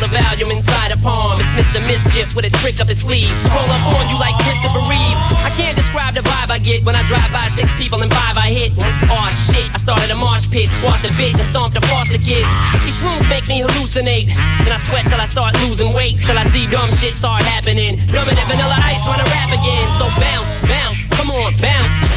of 0.02 0.10
Valium 0.10 0.50
inside 0.50 0.92
a 0.92 0.96
palm. 0.96 1.38
It's 1.38 1.50
Mr. 1.54 1.78
Mischief 1.86 2.34
with 2.34 2.44
a 2.46 2.50
trick 2.62 2.80
up 2.80 2.88
his 2.88 3.00
sleeve. 3.00 3.30
Roll 3.52 3.70
up 3.70 3.84
on 3.94 4.08
you 4.08 4.18
like 4.18 4.34
Christopher 4.42 4.80
Reeves. 4.90 5.20
I 5.44 5.52
can't 5.54 5.76
describe 5.76 6.14
the 6.14 6.20
vibe 6.20 6.50
I 6.50 6.58
get 6.58 6.84
when 6.84 6.96
I 6.96 7.06
drive 7.06 7.30
by 7.32 7.48
six 7.54 7.70
people 7.74 8.02
and 8.02 8.12
five 8.12 8.36
I 8.36 8.48
hit. 8.50 8.72
Aw 8.80 9.30
shit, 9.50 9.68
I 9.74 9.78
started 9.78 10.10
a 10.10 10.16
marsh 10.16 10.48
pit, 10.50 10.68
squashed 10.72 11.04
a 11.04 11.08
bitch 11.14 11.38
and 11.38 11.48
stomped 11.50 11.74
the 11.74 11.84
foster 11.86 12.18
kids. 12.18 12.48
These 12.82 12.96
shrooms 12.96 13.28
make 13.28 13.46
me 13.46 13.60
hallucinate. 13.60 14.32
Then 14.64 14.72
I 14.72 14.80
sweat 14.86 15.06
till 15.06 15.20
I 15.20 15.26
start 15.26 15.54
losing 15.62 15.92
weight. 15.92 16.22
Till 16.22 16.38
I 16.38 16.46
see 16.48 16.66
dumb 16.66 16.90
shit 16.90 17.14
start 17.14 17.42
happening. 17.42 18.00
Dumber 18.06 18.34
than 18.34 18.46
vanilla 18.48 18.78
ice 18.80 19.04
trying 19.04 19.22
to 19.22 19.30
rap 19.30 19.52
again. 19.52 19.86
So 19.98 20.08
bounce, 20.18 20.48
bounce, 20.66 20.98
come 21.14 21.30
on, 21.30 21.54
bounce. 21.60 22.13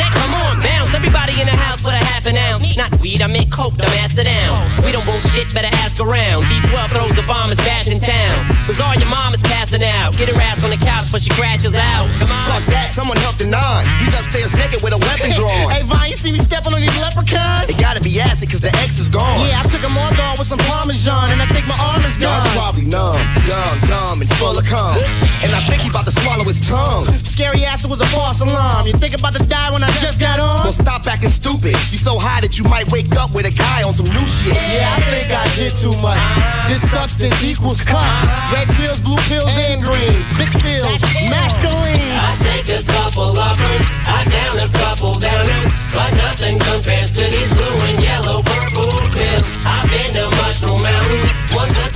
Come 0.00 0.34
on, 0.34 0.60
bounce. 0.62 0.94
Everybody 0.94 1.40
in 1.40 1.46
the 1.46 1.56
house 1.56 1.82
with 1.82 1.94
a 1.94 2.04
half 2.04 2.26
an 2.26 2.36
ounce. 2.36 2.76
Not 2.76 2.98
weed, 3.00 3.20
I 3.20 3.26
meant 3.26 3.52
coke, 3.52 3.74
dumbass, 3.74 4.12
sit 4.14 4.24
down. 4.24 4.56
We 4.84 4.92
don't 4.92 5.04
bullshit, 5.04 5.52
better 5.52 5.68
ask 5.72 6.00
around. 6.00 6.44
D12 6.44 6.88
throws 6.88 7.14
the 7.16 7.22
bombers 7.22 7.58
bash 7.58 7.88
in 7.88 8.00
town. 8.00 8.32
Cause 8.66 8.80
all 8.80 8.94
your 8.94 9.08
mama's 9.08 9.42
passing 9.42 9.82
out. 9.82 10.16
Get 10.16 10.28
her 10.28 10.40
ass 10.40 10.64
on 10.64 10.70
the 10.70 10.76
couch 10.76 11.04
before 11.06 11.20
she 11.20 11.30
crashes 11.30 11.74
out. 11.74 12.08
Come 12.18 12.30
on. 12.30 12.46
Fuck 12.46 12.64
that, 12.70 12.92
someone 12.94 13.16
help 13.18 13.36
the 13.36 13.44
nine. 13.44 13.86
He's 14.00 14.14
upstairs 14.32 14.54
naked 14.54 14.82
with 14.82 14.92
a 14.92 14.98
weapon 14.98 15.32
drawn. 15.36 15.70
hey, 15.70 15.82
Vine, 15.82 16.10
you 16.10 16.16
see 16.16 16.32
me 16.32 16.38
stepping 16.38 16.72
on 16.72 16.80
these 16.80 16.96
leprechauns? 16.96 17.68
It 17.68 17.78
gotta 17.78 18.00
be 18.00 18.20
acid 18.20 18.50
cause 18.50 18.60
the 18.60 18.74
X 18.76 18.98
is 18.98 19.08
gone. 19.08 19.46
Yeah, 19.46 19.62
I 19.62 19.66
took 19.68 19.82
a 19.82 19.92
Mordor 19.92 20.38
with 20.38 20.48
some 20.48 20.58
Parmesan, 20.58 21.30
and 21.32 21.42
I 21.42 21.46
think 21.46 21.66
my 21.66 21.76
arm 21.76 22.04
is 22.04 22.16
gone. 22.16 22.40
Y'all's 22.40 22.56
probably 22.56 22.84
numb, 22.84 23.20
young, 23.46 23.80
dumb, 23.84 24.20
and 24.20 24.30
full 24.36 24.56
of 24.56 24.64
cum. 24.64 24.96
And 25.44 25.52
I 25.52 25.60
think 25.68 25.82
he 25.82 25.88
about 25.88 26.06
to 26.06 26.12
swallow 26.12 26.44
his 26.44 26.60
tongue. 26.66 27.12
Scary 27.24 27.64
ass, 27.64 27.84
it 27.84 27.90
was 27.90 28.00
a 28.00 28.06
false 28.06 28.40
alarm. 28.40 28.86
You 28.86 28.94
think 28.94 29.14
about 29.14 29.34
to 29.36 29.44
die 29.44 29.70
when 29.70 29.82
I 29.82 29.90
just 30.00 30.18
got 30.18 30.38
on? 30.38 30.64
Well, 30.64 30.72
stop 30.72 31.06
acting 31.06 31.30
stupid. 31.30 31.76
You 31.90 31.98
so 31.98 32.18
high 32.18 32.40
that 32.40 32.58
you 32.58 32.64
might 32.64 32.90
wake 32.90 33.14
up 33.16 33.34
with 33.34 33.46
a 33.46 33.50
guy 33.50 33.82
on 33.82 33.92
some 33.94 34.06
new 34.06 34.26
shit. 34.26 34.54
Yeah, 34.54 34.96
I 34.96 35.00
think 35.12 35.28
I 35.30 35.44
did 35.56 35.74
too 35.76 35.92
much. 36.00 36.24
This 36.68 36.88
substance 36.90 37.42
equals 37.42 37.82
cuffs. 37.82 38.24
Red 38.52 38.68
pills, 38.76 39.00
blue 39.00 39.20
pills, 39.28 39.52
and 39.58 39.84
green. 39.84 40.24
Big 40.38 40.52
pills, 40.60 41.02
masculine. 41.28 42.00
I 42.16 42.36
take 42.40 42.68
a 42.68 42.82
couple 42.84 43.36
uppers, 43.38 43.86
I 44.08 44.21
down 44.30 44.58
a 44.58 44.68
couple 44.68 45.14
downers, 45.14 45.70
but 45.92 46.10
nothing 46.14 46.58
compares 46.58 47.10
to 47.12 47.22
these 47.22 47.52
blue 47.52 47.76
and 47.88 48.02
yellow 48.02 48.42
purple 48.42 48.92
pills. 49.14 49.44
I've 49.64 49.88
been 49.90 50.14
to 50.14 50.30
Mushroom 50.30 50.82
Mountain 50.82 51.56
once 51.56 51.78
or 51.78 51.91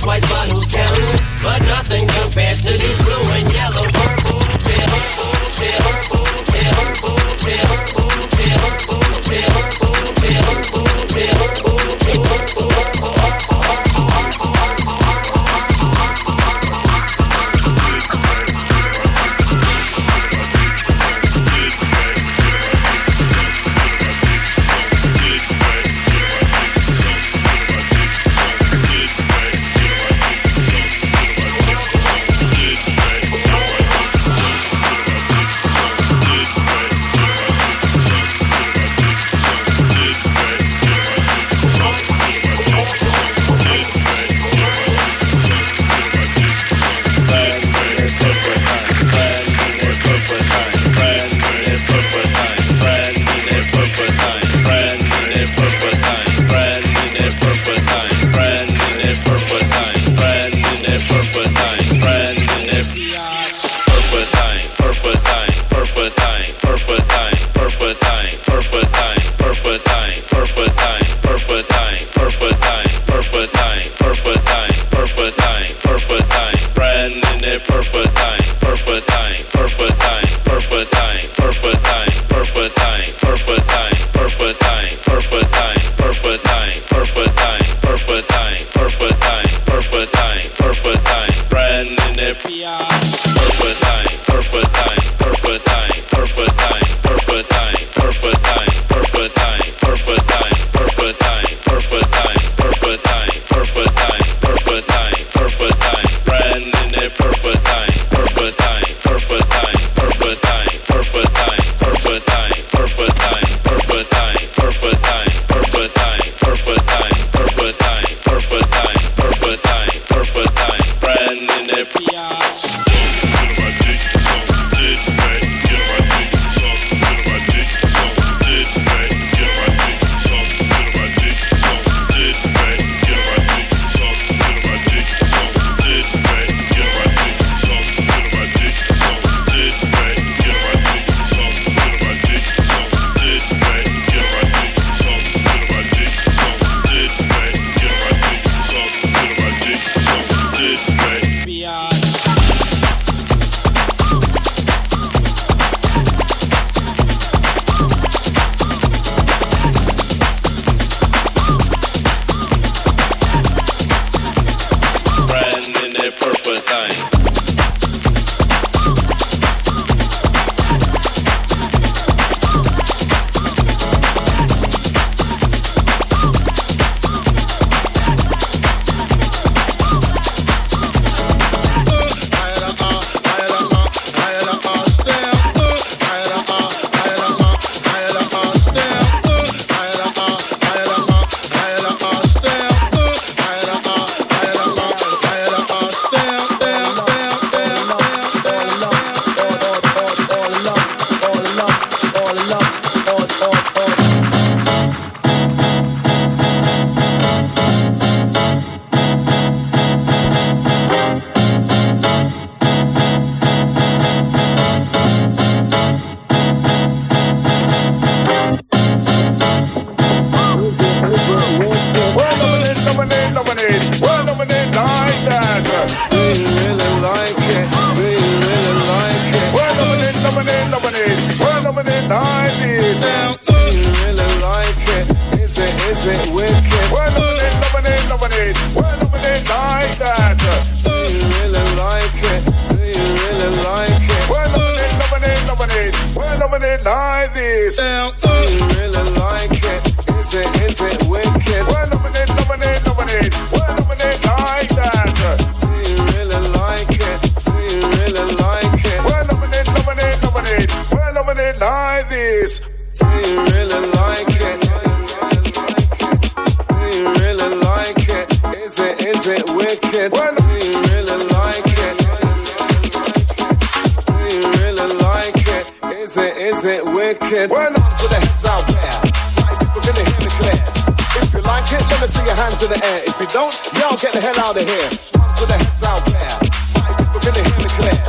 me 282.57 282.63
hands 282.63 282.63
in 282.63 282.69
the 282.69 282.85
air. 282.85 283.01
If 283.05 283.19
you 283.19 283.27
don't, 283.29 283.53
y'all 283.77 283.97
get 283.97 284.13
the 284.13 284.21
hell 284.21 284.37
out 284.41 284.57
of 284.57 284.65
here. 284.65 284.89
On 285.21 285.29
to 285.37 285.45
the 285.45 285.57
heads 285.57 285.83
out 285.83 286.01
there. 286.09 286.33
Right, 286.81 286.97
We're 287.13 287.21
gonna 287.21 287.43
hear 287.45 287.61
the 287.61 287.71
clear. 287.77 288.01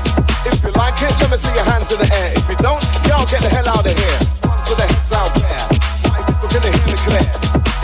If 0.49 0.57
you 0.65 0.73
like 0.73 0.97
it, 1.05 1.13
let 1.21 1.29
me 1.31 1.37
see 1.37 1.53
your 1.53 1.65
hands 1.69 1.93
in 1.93 1.99
the 2.01 2.09
air. 2.09 2.33
If 2.33 2.49
you 2.49 2.57
don't, 2.57 2.81
y'all 3.05 3.27
get 3.29 3.45
the 3.45 3.51
hell 3.53 3.69
out 3.69 3.85
of 3.85 3.93
here. 3.93 4.19
On 4.49 4.59
to 4.65 4.73
the 4.73 4.87
heads 4.89 5.13
out 5.13 5.33
there. 5.37 5.65
Right, 6.09 6.25
We're 6.41 6.53
gonna 6.53 6.73
hear 6.73 6.89
the 6.89 6.99
clear. 7.05 7.27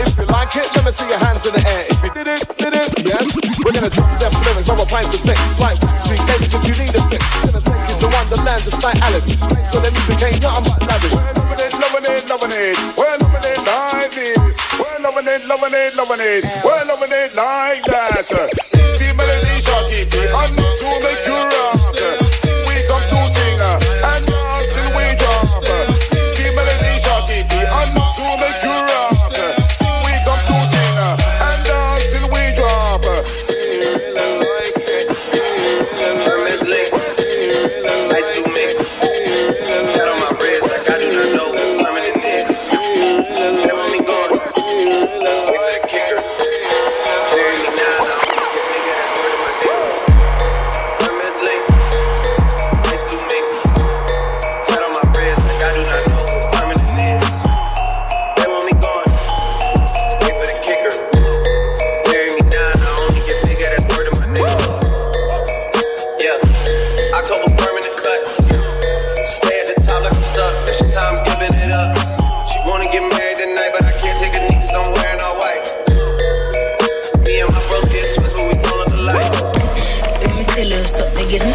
If 0.01 0.11
you 0.17 0.25
like 0.25 0.53
it, 0.57 0.67
let 0.73 0.83
me 0.85 0.91
see 0.91 1.07
your 1.07 1.21
hands 1.21 1.45
in 1.45 1.53
the 1.53 1.63
air. 1.69 1.85
If 1.89 1.99
you 2.01 2.11
did 2.17 2.27
it, 2.33 2.41
did 2.57 2.73
it, 2.73 2.89
yes. 3.03 3.27
We're 3.61 3.75
gonna 3.75 3.89
drop 3.93 4.09
them 4.17 4.33
lyrics 4.41 4.69
a 4.69 4.85
pint 4.89 5.13
of 5.13 5.21
sticks. 5.21 5.59
Like 5.59 5.77
Street 6.01 6.23
ladies, 6.25 6.49
if 6.49 6.63
you 6.65 6.75
need 6.81 6.95
a 6.97 7.01
fix. 7.13 7.21
Gonna 7.45 7.61
take 7.61 7.85
you 7.89 7.95
to 8.01 8.07
Wonderland, 8.09 8.61
just 8.65 8.81
like 8.81 8.97
Alice. 9.05 9.27
For 9.69 9.81
the 9.85 9.91
music, 9.93 10.17
ain't 10.23 10.41
nothing 10.41 10.65
but 10.65 10.81
lavish. 10.89 11.13
Loving 11.13 11.61
it, 11.61 11.73
loving 11.77 12.05
it, 12.09 12.23
loving 12.25 12.53
it. 12.53 12.77
We're 12.97 13.24
lemonade, 15.47 15.95
lemonade. 15.95 16.43
Well, 16.63 16.85
lemonade 16.85 17.33
like 17.35 17.83
that. 17.83 18.61
You 81.31 81.39
something 81.39 81.41
again. 81.41 81.47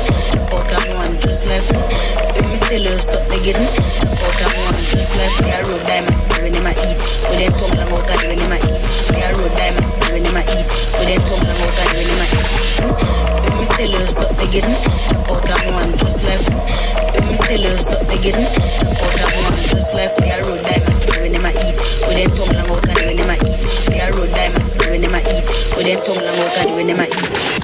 About 0.48 0.72
a 0.72 0.94
one 0.94 1.20
just 1.20 1.46
like 1.46 1.62
me. 1.70 1.78
Tell 2.60 2.80
you 2.80 2.98
something 2.98 3.40
again. 3.40 3.62
About 4.02 4.40
a 4.40 4.46
one 4.58 4.84
just 4.84 5.16
like 5.16 5.40
me. 5.40 5.50
I 5.50 5.62
road 5.62 5.86
diamond, 5.86 6.16
when 6.40 6.54
him 6.54 6.66
a 6.66 6.70
eat. 6.70 6.98
With 7.28 7.38
them 7.38 7.52
tongue 7.52 7.76
long 7.78 7.92
out 7.92 8.10
and 8.10 8.22
when 8.28 8.38
him 8.38 8.52
a 8.52 8.56
eat. 8.56 8.82
Me 9.10 9.22
I 9.22 9.32
road 9.32 9.52
diamond, 9.54 9.86
when 10.10 10.24
him 10.24 10.36
a 10.36 10.42
eat. 10.42 10.66
With 10.98 11.06
them 11.06 11.20
tongue 11.22 11.44
long 11.46 11.60
out 11.60 11.78
and 11.80 11.92
when 11.94 12.08
him 12.10 12.20
a 12.20 12.26
eat. 12.30 12.48
Me 13.58 13.64
tell 13.76 13.90
you 13.90 14.06
something 14.06 14.48
again. 14.48 14.70
About 15.10 15.50
a 15.50 15.72
one 15.72 15.92
just 15.98 16.22
like 16.24 16.40
me. 16.40 16.58
Tell 17.46 17.60
you 17.60 17.78
something 17.78 18.18
again. 18.18 18.40
About 18.80 19.20
a 19.20 19.26
one 19.38 19.62
just 19.70 19.94
like 19.94 20.14
me. 20.20 20.30
I 20.30 20.40
road 20.40 20.62
diamond, 20.66 20.98
when 21.10 21.34
him 21.34 21.44
a 21.44 21.50
eat. 21.50 21.76
With 22.06 22.16
them 22.18 22.30
tongue 22.36 22.54
long 22.54 22.70
out 22.70 22.88
and 22.88 22.98
when 23.06 23.18
him 23.18 23.30
a 23.30 23.34
eat. 23.34 23.90
Me 23.90 24.00
I 24.00 24.10
road 24.10 24.30
diamond, 24.30 24.64
when 24.78 25.02
him 25.04 25.14
a 25.14 25.20
eat. 25.20 25.44
With 25.76 25.86
them 25.86 25.98
tongue 26.02 26.22
long 26.24 26.38
out 26.38 26.58
and 26.58 26.74
when 26.74 26.88
him 26.88 27.00
a 27.00 27.06
eat. 27.06 27.59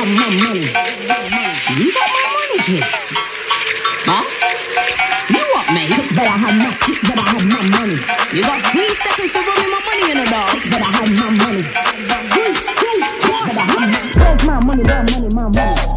Have 0.00 0.16
my 0.16 0.30
money. 0.44 0.60
You 1.76 1.92
got 1.92 2.08
my 2.08 2.24
money, 2.32 2.58
kid. 2.64 2.84
Huh? 4.08 4.24
You 5.28 5.44
what, 5.52 5.66
mate? 5.74 5.90
Better 5.90 6.36
have 6.40 6.56
my, 6.56 6.70
better 7.04 7.26
have 7.28 7.44
my 7.44 7.60
money. 7.76 7.96
You 8.32 8.42
got 8.42 8.64
three 8.72 8.88
seconds 8.96 9.32
to 9.32 9.40
run 9.40 9.60
me 9.60 9.68
my 9.68 9.80
money 9.84 10.10
in 10.10 10.16
the 10.18 10.26
dog. 10.30 10.56
Better 10.70 10.90
have 10.96 11.10
my 11.20 11.30
money. 11.44 11.62
Three, 12.32 12.52
two, 12.80 12.96
one. 13.30 13.48
Better 13.48 13.60
have 13.60 13.84
my, 13.92 14.24
where's 14.24 14.44
my 14.44 14.64
money, 14.64 14.84
my 14.84 15.02
money, 15.02 15.28
my 15.34 15.48
money. 15.48 15.89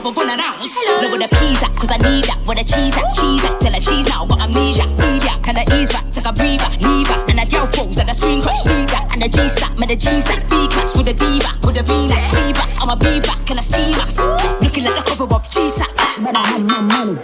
Don't 0.00 0.16
wanna 0.16 0.16
see 0.16 0.16
me 0.16 0.16
pop 0.16 0.16
up 0.16 0.18
on 0.18 0.30
an 0.30 0.40
ounce. 0.40 0.76
Look 1.02 1.10
where 1.10 1.18
the 1.18 1.28
peas 1.36 1.62
at, 1.62 1.74
cause 1.76 1.90
I 1.90 1.98
need 1.98 2.24
that. 2.24 2.38
Where 2.46 2.56
the 2.56 2.64
cheese 2.64 2.94
at, 2.96 3.08
cheese 3.16 3.44
at. 3.44 3.60
Tell 3.60 3.72
her 3.72 3.80
she's 3.80 4.06
now 4.06 4.24
got 4.26 4.40
amnesia. 4.40 4.84
Eat 4.84 5.22
that, 5.26 5.40
can 5.42 5.56
I 5.58 5.64
ease 5.74 5.88
back, 5.88 6.10
take 6.12 6.26
a 6.26 6.32
breather, 6.32 6.70
leave 6.86 7.08
her. 7.08 7.18
And 7.28 7.38
the 7.38 7.46
girl 7.46 7.66
froze 7.66 7.98
and 7.98 8.08
the 8.08 8.14
screen 8.14 8.42
crash, 8.42 8.64
leave 8.64 8.88
that. 8.90 9.08
And 9.12 9.22
the 9.22 9.28
G 9.28 9.48
stack, 9.48 9.78
me 9.78 9.86
the 9.86 9.96
G 9.96 10.08
stack. 10.20 10.42
B 10.48 10.68
class 10.68 10.96
with 10.96 11.06
the 11.06 11.14
D 11.14 11.38
back, 11.40 11.58
with 11.62 11.74
the 11.74 11.82
V 11.82 12.08
neck, 12.08 12.24
C 12.30 12.52
back. 12.52 12.70
I'ma 12.80 12.94
be 12.96 13.20
back 13.20 13.50
and 13.50 13.58
I 13.58 13.62
steam 13.62 13.98
us. 13.98 14.18
Looking 14.62 14.84
like 14.84 14.96
the 14.96 15.02
cover 15.02 15.34
of 15.34 15.50
G. 15.50 15.70
Better 16.18 16.38
have 16.38 16.64
my 16.66 16.80
money. 16.80 17.14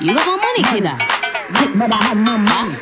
You 0.00 0.14
got 0.14 0.26
my 0.26 0.36
money, 0.36 0.62
kidda. 0.68 0.94
Better 1.76 2.00
have 2.04 2.16
my 2.16 2.36
money. 2.36 2.74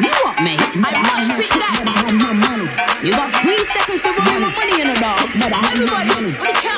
You 0.00 0.12
what, 0.24 0.36
mate? 0.44 0.60
I 0.60 0.76
must 0.76 1.30
pick 1.36 1.52
that. 1.56 1.84
Better 1.84 1.96
have 2.04 2.16
my 2.20 2.32
money. 2.32 2.68
You 3.04 3.12
got 3.12 3.32
three 3.40 3.60
seconds 3.64 4.02
to 4.02 4.10
run 4.12 4.40
my 4.40 4.50
money 4.52 4.80
in 4.80 4.88
the 4.88 4.96
dog. 5.00 5.24
Everybody, 5.36 6.32
for 6.32 6.46
the 6.46 6.52
count 6.60 6.75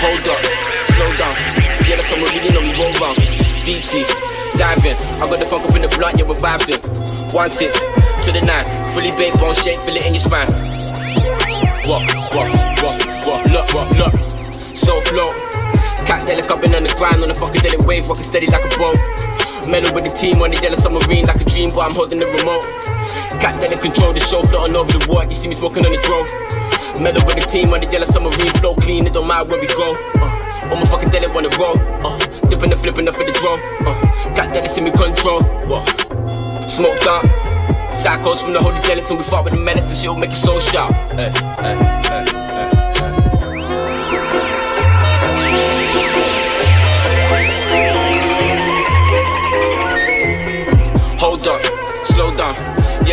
hold 0.00 0.24
up, 0.32 0.40
slow 0.96 1.10
down. 1.18 1.34
Yeah, 1.84 1.96
that's 1.96 2.08
someone 2.08 2.30
really 2.32 2.50
know 2.54 2.62
me 2.62 2.72
roll 2.78 2.92
round. 3.00 3.16
Deep 3.64 3.82
sea, 3.82 4.04
dive 4.56 4.84
in. 4.84 4.96
I 5.20 5.28
got 5.28 5.38
the 5.38 5.44
funk 5.44 5.68
up 5.68 5.76
in 5.76 5.82
the 5.82 5.88
blunt, 5.88 6.18
yeah, 6.18 6.26
we're 6.26 6.40
vibes 6.40 6.68
in. 6.72 6.80
One 7.34 7.50
six 7.50 7.72
to 8.24 8.32
the 8.32 8.40
nine, 8.40 8.64
fully 8.90 9.10
baked 9.12 9.38
bone 9.38 9.54
shake, 9.54 9.80
feel 9.80 9.96
it 9.96 10.06
in 10.06 10.14
your 10.14 10.24
spine. 10.24 10.50
What, 11.84 12.02
what, 12.32 12.48
what, 12.82 12.96
what, 13.26 13.50
look, 13.50 13.74
what, 13.74 13.88
look. 13.96 14.14
So 14.76 15.00
flow. 15.02 15.32
Cat 16.08 16.22
delic 16.22 16.48
up 16.48 16.64
in 16.64 16.74
on 16.74 16.84
the 16.84 16.94
grind 16.96 17.20
on 17.22 17.28
the 17.28 17.34
fucking 17.34 17.60
daily 17.60 17.84
wave, 17.84 18.08
walking 18.08 18.24
steady 18.24 18.46
like 18.46 18.64
a 18.64 18.78
boat. 18.78 18.96
Mellow 19.68 19.92
with 19.92 20.04
the 20.04 20.14
team 20.16 20.40
on 20.40 20.50
the 20.50 20.56
yellow 20.56 20.76
submarine 20.76 21.26
like 21.26 21.40
a 21.40 21.44
dream, 21.44 21.68
but 21.68 21.80
I'm 21.80 21.94
holding 21.94 22.18
the 22.18 22.26
remote. 22.26 22.64
Cat 23.40 23.54
delic 23.56 23.80
control 23.80 24.12
the 24.12 24.20
show, 24.20 24.42
floating 24.42 24.74
over 24.74 24.90
the 24.90 25.06
water. 25.08 25.28
You 25.28 25.34
see 25.34 25.48
me 25.48 25.54
smoking 25.54 25.86
on 25.86 25.92
the 25.92 25.98
drone. 26.02 26.26
Mellow 27.02 27.24
with 27.24 27.36
the 27.36 27.46
team 27.46 27.72
on 27.72 27.80
the 27.80 27.86
yellow 27.86 28.06
submarine, 28.06 28.52
flow 28.58 28.74
clean, 28.74 29.06
it 29.06 29.12
don't 29.12 29.28
matter 29.28 29.48
where 29.48 29.60
we 29.60 29.68
go. 29.68 29.94
Uh, 30.16 30.68
all 30.70 30.76
my 30.76 30.86
fucking 30.86 31.10
deli 31.10 31.28
wanna 31.28 31.48
roll. 31.56 31.78
Uh, 32.04 32.18
dipping 32.48 32.72
and 32.72 32.80
flipping 32.80 33.06
up 33.06 33.14
for 33.14 33.24
the 33.24 33.32
drone. 33.32 33.60
Uh, 33.86 34.34
got 34.34 34.52
that 34.52 34.76
in 34.76 34.84
me 34.84 34.90
control. 34.90 35.42
What? 35.68 35.86
Smoked 36.68 37.06
up. 37.06 37.24
Psychos 37.94 38.42
from 38.42 38.52
the 38.52 38.60
holy 38.60 38.78
delics 38.80 39.08
and 39.10 39.18
we 39.18 39.24
fought 39.24 39.44
with 39.44 39.54
the 39.54 39.60
menace 39.60 39.88
and 39.88 39.96
she'll 39.96 40.16
make 40.16 40.30
it 40.30 40.36
so 40.36 40.58
sharp. 40.58 40.92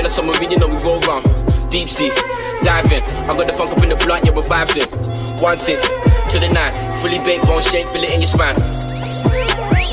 Yellow 0.06 0.18
submarine, 0.18 0.52
you 0.52 0.58
know 0.60 0.68
we 0.68 0.78
roll 0.84 1.00
round. 1.02 1.26
Deep 1.72 1.90
sea, 1.90 2.12
diving. 2.62 2.92
in. 2.92 3.04
I 3.26 3.36
got 3.36 3.48
the 3.48 3.54
funk 3.54 3.72
up 3.72 3.82
in 3.82 3.90
the 3.90 3.96
blunt, 3.96 4.24
yeah, 4.24 4.34
we're 4.34 4.44
vibes. 4.44 5.42
One 5.42 5.58
six 5.58 5.82
to 5.82 6.40
the 6.40 6.48
nine, 6.48 6.74
fully 7.00 7.18
baked 7.18 7.48
bone 7.48 7.64
shake, 7.64 7.88
feel 7.88 8.04
it 8.04 8.12
in 8.12 8.22
your 8.22 8.28
spine. 8.28 8.54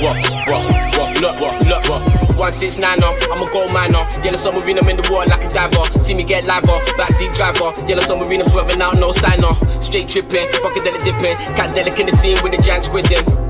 What, 0.04 0.20
what, 0.52 0.98
what, 0.98 1.18
look, 1.18 1.40
what, 1.40 1.66
look, 1.66 1.88
what. 1.88 2.38
One 2.38 2.52
six 2.52 2.78
nine 2.78 2.98
oh, 3.02 3.18
I'm 3.32 3.40
a 3.40 3.50
gold 3.50 3.72
miner. 3.72 4.06
Yellow 4.22 4.36
submarine, 4.36 4.78
I'm 4.80 4.88
in 4.90 4.98
the 4.98 5.08
water 5.10 5.30
like 5.30 5.44
a 5.44 5.48
diver. 5.48 6.02
See 6.02 6.12
me 6.12 6.24
get 6.24 6.44
liver, 6.44 6.78
backseat 7.00 7.34
driver. 7.34 7.72
Yellow 7.88 8.02
submarine, 8.02 8.42
I'm 8.42 8.50
swerving 8.50 8.82
out, 8.82 8.96
no 9.00 9.12
signer. 9.12 9.46
Uh. 9.46 9.80
Straight 9.80 10.08
tripping, 10.08 10.52
fucking 10.60 10.84
deli 10.84 10.98
dipping. 10.98 11.38
Cat 11.56 11.72
in 11.74 12.04
the 12.04 12.16
scene 12.18 12.36
with 12.42 12.52
the 12.52 12.60
giant 12.60 12.84
squid 12.84 13.10
in. 13.10 13.41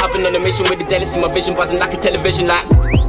I've 0.00 0.10
been 0.12 0.24
on 0.24 0.34
a 0.34 0.40
mission 0.40 0.66
with 0.70 0.78
the 0.78 0.86
deli, 0.86 1.04
see 1.04 1.20
my 1.20 1.32
vision 1.32 1.54
buzzing 1.54 1.78
like 1.78 1.92
a 1.92 1.98
television 1.98 2.46
light. 2.46 2.66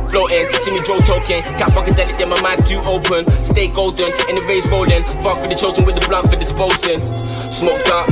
Floating, 0.09 0.51
see 0.61 0.71
me 0.71 0.81
drove 0.81 1.05
token. 1.05 1.41
Fucking 1.71 1.93
deli, 1.93 2.13
yeah, 2.19 2.25
my 2.25 2.39
mind's 2.41 2.67
too 2.69 2.79
open. 2.79 3.25
Stay 3.45 3.69
golden, 3.69 4.11
in 4.27 4.35
the 4.35 4.41
rays 4.41 4.67
rolling. 4.67 5.03
Fuck 5.23 5.37
for 5.37 5.47
the 5.47 5.55
chosen 5.55 5.85
with 5.85 5.95
the 5.95 6.05
blunt 6.05 6.29
for 6.29 6.35
disposing. 6.35 7.05
Smoked 7.49 7.87
up. 7.87 8.07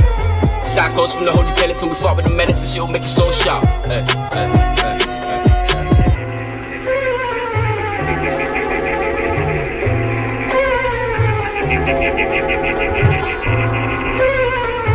Psychos 0.64 1.12
from 1.12 1.24
the 1.24 1.32
holy 1.32 1.48
delics 1.48 1.82
and 1.82 1.90
we 1.90 1.96
fought 1.96 2.16
with 2.16 2.24
the 2.24 2.34
medicine, 2.34 2.66
she'll 2.66 2.88
make 2.88 3.02
it 3.02 3.08
so 3.08 3.30
sharp. 3.32 3.64
Hey, 3.84 4.02
hey, 4.02 4.48
hey, 4.48 4.96
hey. 4.96 5.00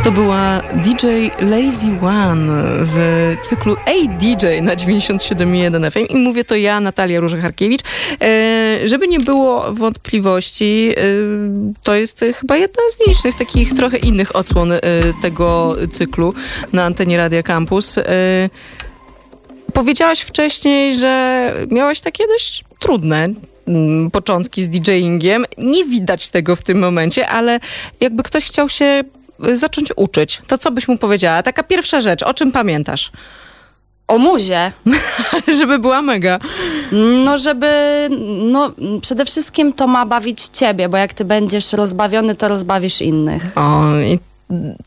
To 0.06 0.12
była 0.12 0.62
DJ 0.74 1.08
Lazy 1.39 1.88
One 2.01 2.64
w 2.82 2.97
cyklu 3.41 3.76
Ej 3.86 4.10
DJ 4.10 4.45
na 4.62 4.76
97.1 4.76 5.91
FM 5.91 6.06
i 6.10 6.16
mówię 6.16 6.43
to 6.43 6.56
ja, 6.56 6.80
Natalia 6.80 7.20
Różecharkiewicz. 7.20 7.82
E, 8.22 8.88
żeby 8.88 9.08
nie 9.08 9.20
było 9.20 9.74
wątpliwości, 9.74 10.89
e, 10.97 11.03
to 11.84 11.95
jest 11.95 12.26
chyba 12.36 12.58
jedna 12.58 12.84
z 12.91 13.08
licznych 13.08 13.36
takich 13.36 13.74
trochę 13.74 13.97
innych 13.97 14.36
odsłon 14.36 14.72
e, 14.72 14.80
tego 15.22 15.76
cyklu 15.91 16.34
na 16.74 16.84
antenie 16.84 17.18
Radia 17.18 17.43
Campus. 17.43 17.97
E, 17.97 18.03
powiedziałaś 19.74 20.22
wcześniej, 20.22 20.97
że 20.97 21.53
miałaś 21.72 22.01
takie 22.01 22.28
dość 22.28 22.64
trudne 22.80 23.30
początki 24.12 24.64
z 24.64 24.70
DJingiem. 24.70 25.45
Nie 25.58 25.86
widać 25.86 26.30
tego 26.30 26.56
w 26.56 26.64
tym 26.64 26.80
momencie, 26.80 27.28
ale 27.28 27.60
jakby 27.99 28.24
ktoś 28.24 28.45
chciał 28.45 28.70
się 28.70 29.03
zacząć 29.53 29.89
uczyć, 29.95 30.41
to 30.47 30.57
co 30.57 30.71
byś 30.71 30.88
mu 30.88 30.97
powiedziała? 30.97 31.43
Taka 31.43 31.63
pierwsza 31.63 32.01
rzecz, 32.01 32.23
o 32.23 32.33
czym 32.33 32.51
pamiętasz? 32.51 33.11
O 34.07 34.17
muzie. 34.17 34.71
żeby 35.59 35.79
była 35.79 36.01
mega. 36.01 36.39
No, 37.25 37.38
żeby, 37.38 37.69
no 38.51 38.71
przede 39.01 39.25
wszystkim 39.25 39.73
to 39.73 39.88
ma 39.88 40.05
bawić 40.05 40.43
ciebie, 40.43 40.89
bo 40.89 40.97
jak 40.97 41.13
ty 41.13 41.25
będziesz 41.25 41.73
rozbawiony, 41.73 42.36
to 42.36 42.47
rozbawisz 42.47 43.01
innych. 43.01 43.43
O, 43.55 43.99
i 43.99 44.19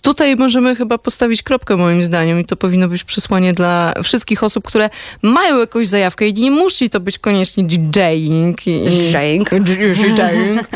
tutaj 0.03 0.37
możemy 0.37 0.77
chyba 0.77 0.99
postawić 0.99 1.43
kropkę 1.43 1.77
moim 1.77 2.03
zdaniem 2.03 2.41
i 2.41 2.45
to 2.45 2.57
powinno 2.57 2.89
być 2.89 3.05
przesłanie 3.05 3.53
dla 3.53 3.95
wszystkich 4.03 4.45
osób, 4.45 4.65
które 4.65 4.91
mają 5.23 5.59
jakąś 5.59 5.89
zajawkę 5.89 6.29
i 6.29 6.35
nie 6.35 6.51
musi 6.51 6.91
to 6.91 7.01
być 7.01 7.19
koniecznie 7.19 7.65
DJing. 7.65 8.61
DJing. 8.61 9.51
DJing. 9.51 10.69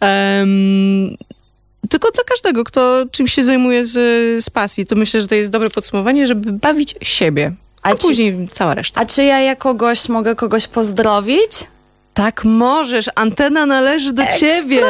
Em, 0.00 1.16
tylko 1.90 2.10
dla 2.10 2.24
każdego, 2.24 2.64
kto 2.64 3.04
czymś 3.10 3.32
się 3.34 3.44
zajmuje 3.44 3.84
z, 3.84 3.92
z 4.44 4.50
pasji. 4.50 4.86
To 4.86 4.96
myślę, 4.96 5.20
że 5.20 5.26
to 5.26 5.34
jest 5.34 5.50
dobre 5.50 5.70
podsumowanie, 5.70 6.26
żeby 6.26 6.52
bawić 6.52 6.94
siebie. 7.02 7.52
A, 7.82 7.90
A 7.90 7.94
później 7.94 8.48
cała 8.52 8.74
reszta. 8.74 9.00
A 9.00 9.06
czy 9.06 9.24
ja 9.24 9.40
ja 9.40 9.56
kogoś 9.56 10.08
mogę 10.08 10.34
kogoś 10.34 10.66
pozdrowić? 10.66 11.50
Tak 12.16 12.44
możesz, 12.44 13.10
antena 13.14 13.66
należy 13.66 14.12
do 14.12 14.22
Ekstra! 14.22 14.40
ciebie. 14.40 14.80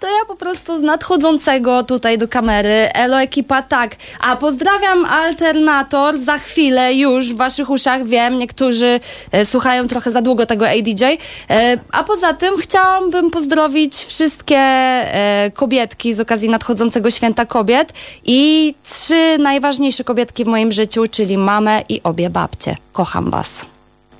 To 0.00 0.06
ja 0.06 0.24
po 0.28 0.36
prostu 0.36 0.78
z 0.78 0.82
nadchodzącego 0.82 1.82
tutaj 1.82 2.18
do 2.18 2.28
kamery. 2.28 2.88
Elo 2.94 3.20
ekipa, 3.20 3.62
tak. 3.62 3.96
A 4.20 4.36
pozdrawiam 4.36 5.04
Alternator. 5.04 6.18
Za 6.18 6.38
chwilę 6.38 6.94
już 6.94 7.32
w 7.32 7.36
waszych 7.36 7.70
uszach 7.70 8.06
wiem, 8.06 8.38
niektórzy 8.38 9.00
e, 9.32 9.46
słuchają 9.46 9.88
trochę 9.88 10.10
za 10.10 10.22
długo 10.22 10.46
tego 10.46 10.68
ADJ. 10.68 11.04
E, 11.50 11.78
a 11.92 12.04
poza 12.04 12.34
tym 12.34 12.56
chciałabym 12.56 13.30
pozdrowić 13.30 13.94
wszystkie 13.94 14.58
e, 14.58 15.50
kobietki 15.54 16.14
z 16.14 16.20
okazji 16.20 16.48
nadchodzącego 16.48 17.10
święta 17.10 17.46
kobiet 17.46 17.92
i 18.24 18.74
trzy 18.86 19.38
najważniejsze 19.38 20.04
kobietki 20.04 20.44
w 20.44 20.48
moim 20.48 20.72
życiu, 20.72 21.04
czyli 21.10 21.38
mamę 21.38 21.82
i 21.88 22.00
obie 22.02 22.30
babcie. 22.30 22.76
Kocham 22.92 23.30
was. 23.30 23.66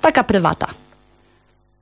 Taka 0.01 0.23
prywata. 0.23 0.82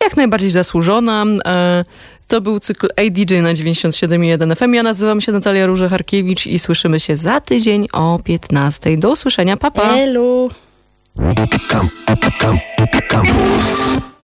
Jak 0.04 0.18
najbardziej 0.18 0.50
zasłużona. 0.52 1.26
E, 1.46 1.86
To 2.28 2.42
był 2.42 2.60
cykl 2.60 2.88
ADJ 2.98 3.36
na 3.42 3.54
97.1 3.54 4.56
FM. 4.56 4.74
Ja 4.74 4.84
nazywam 4.84 5.22
się 5.22 5.32
Natalia 5.32 5.66
Róże-Harkiewicz 5.68 6.48
i 6.48 6.60
słyszymy 6.60 7.00
się 7.00 7.16
za 7.16 7.42
tydzień 7.42 7.88
o 7.94 8.20
15.00. 8.28 9.00
Do 9.00 9.12
usłyszenia. 9.12 9.58
Pa, 9.58 9.72
pa. 9.72 9.82
Campus. 13.10 14.02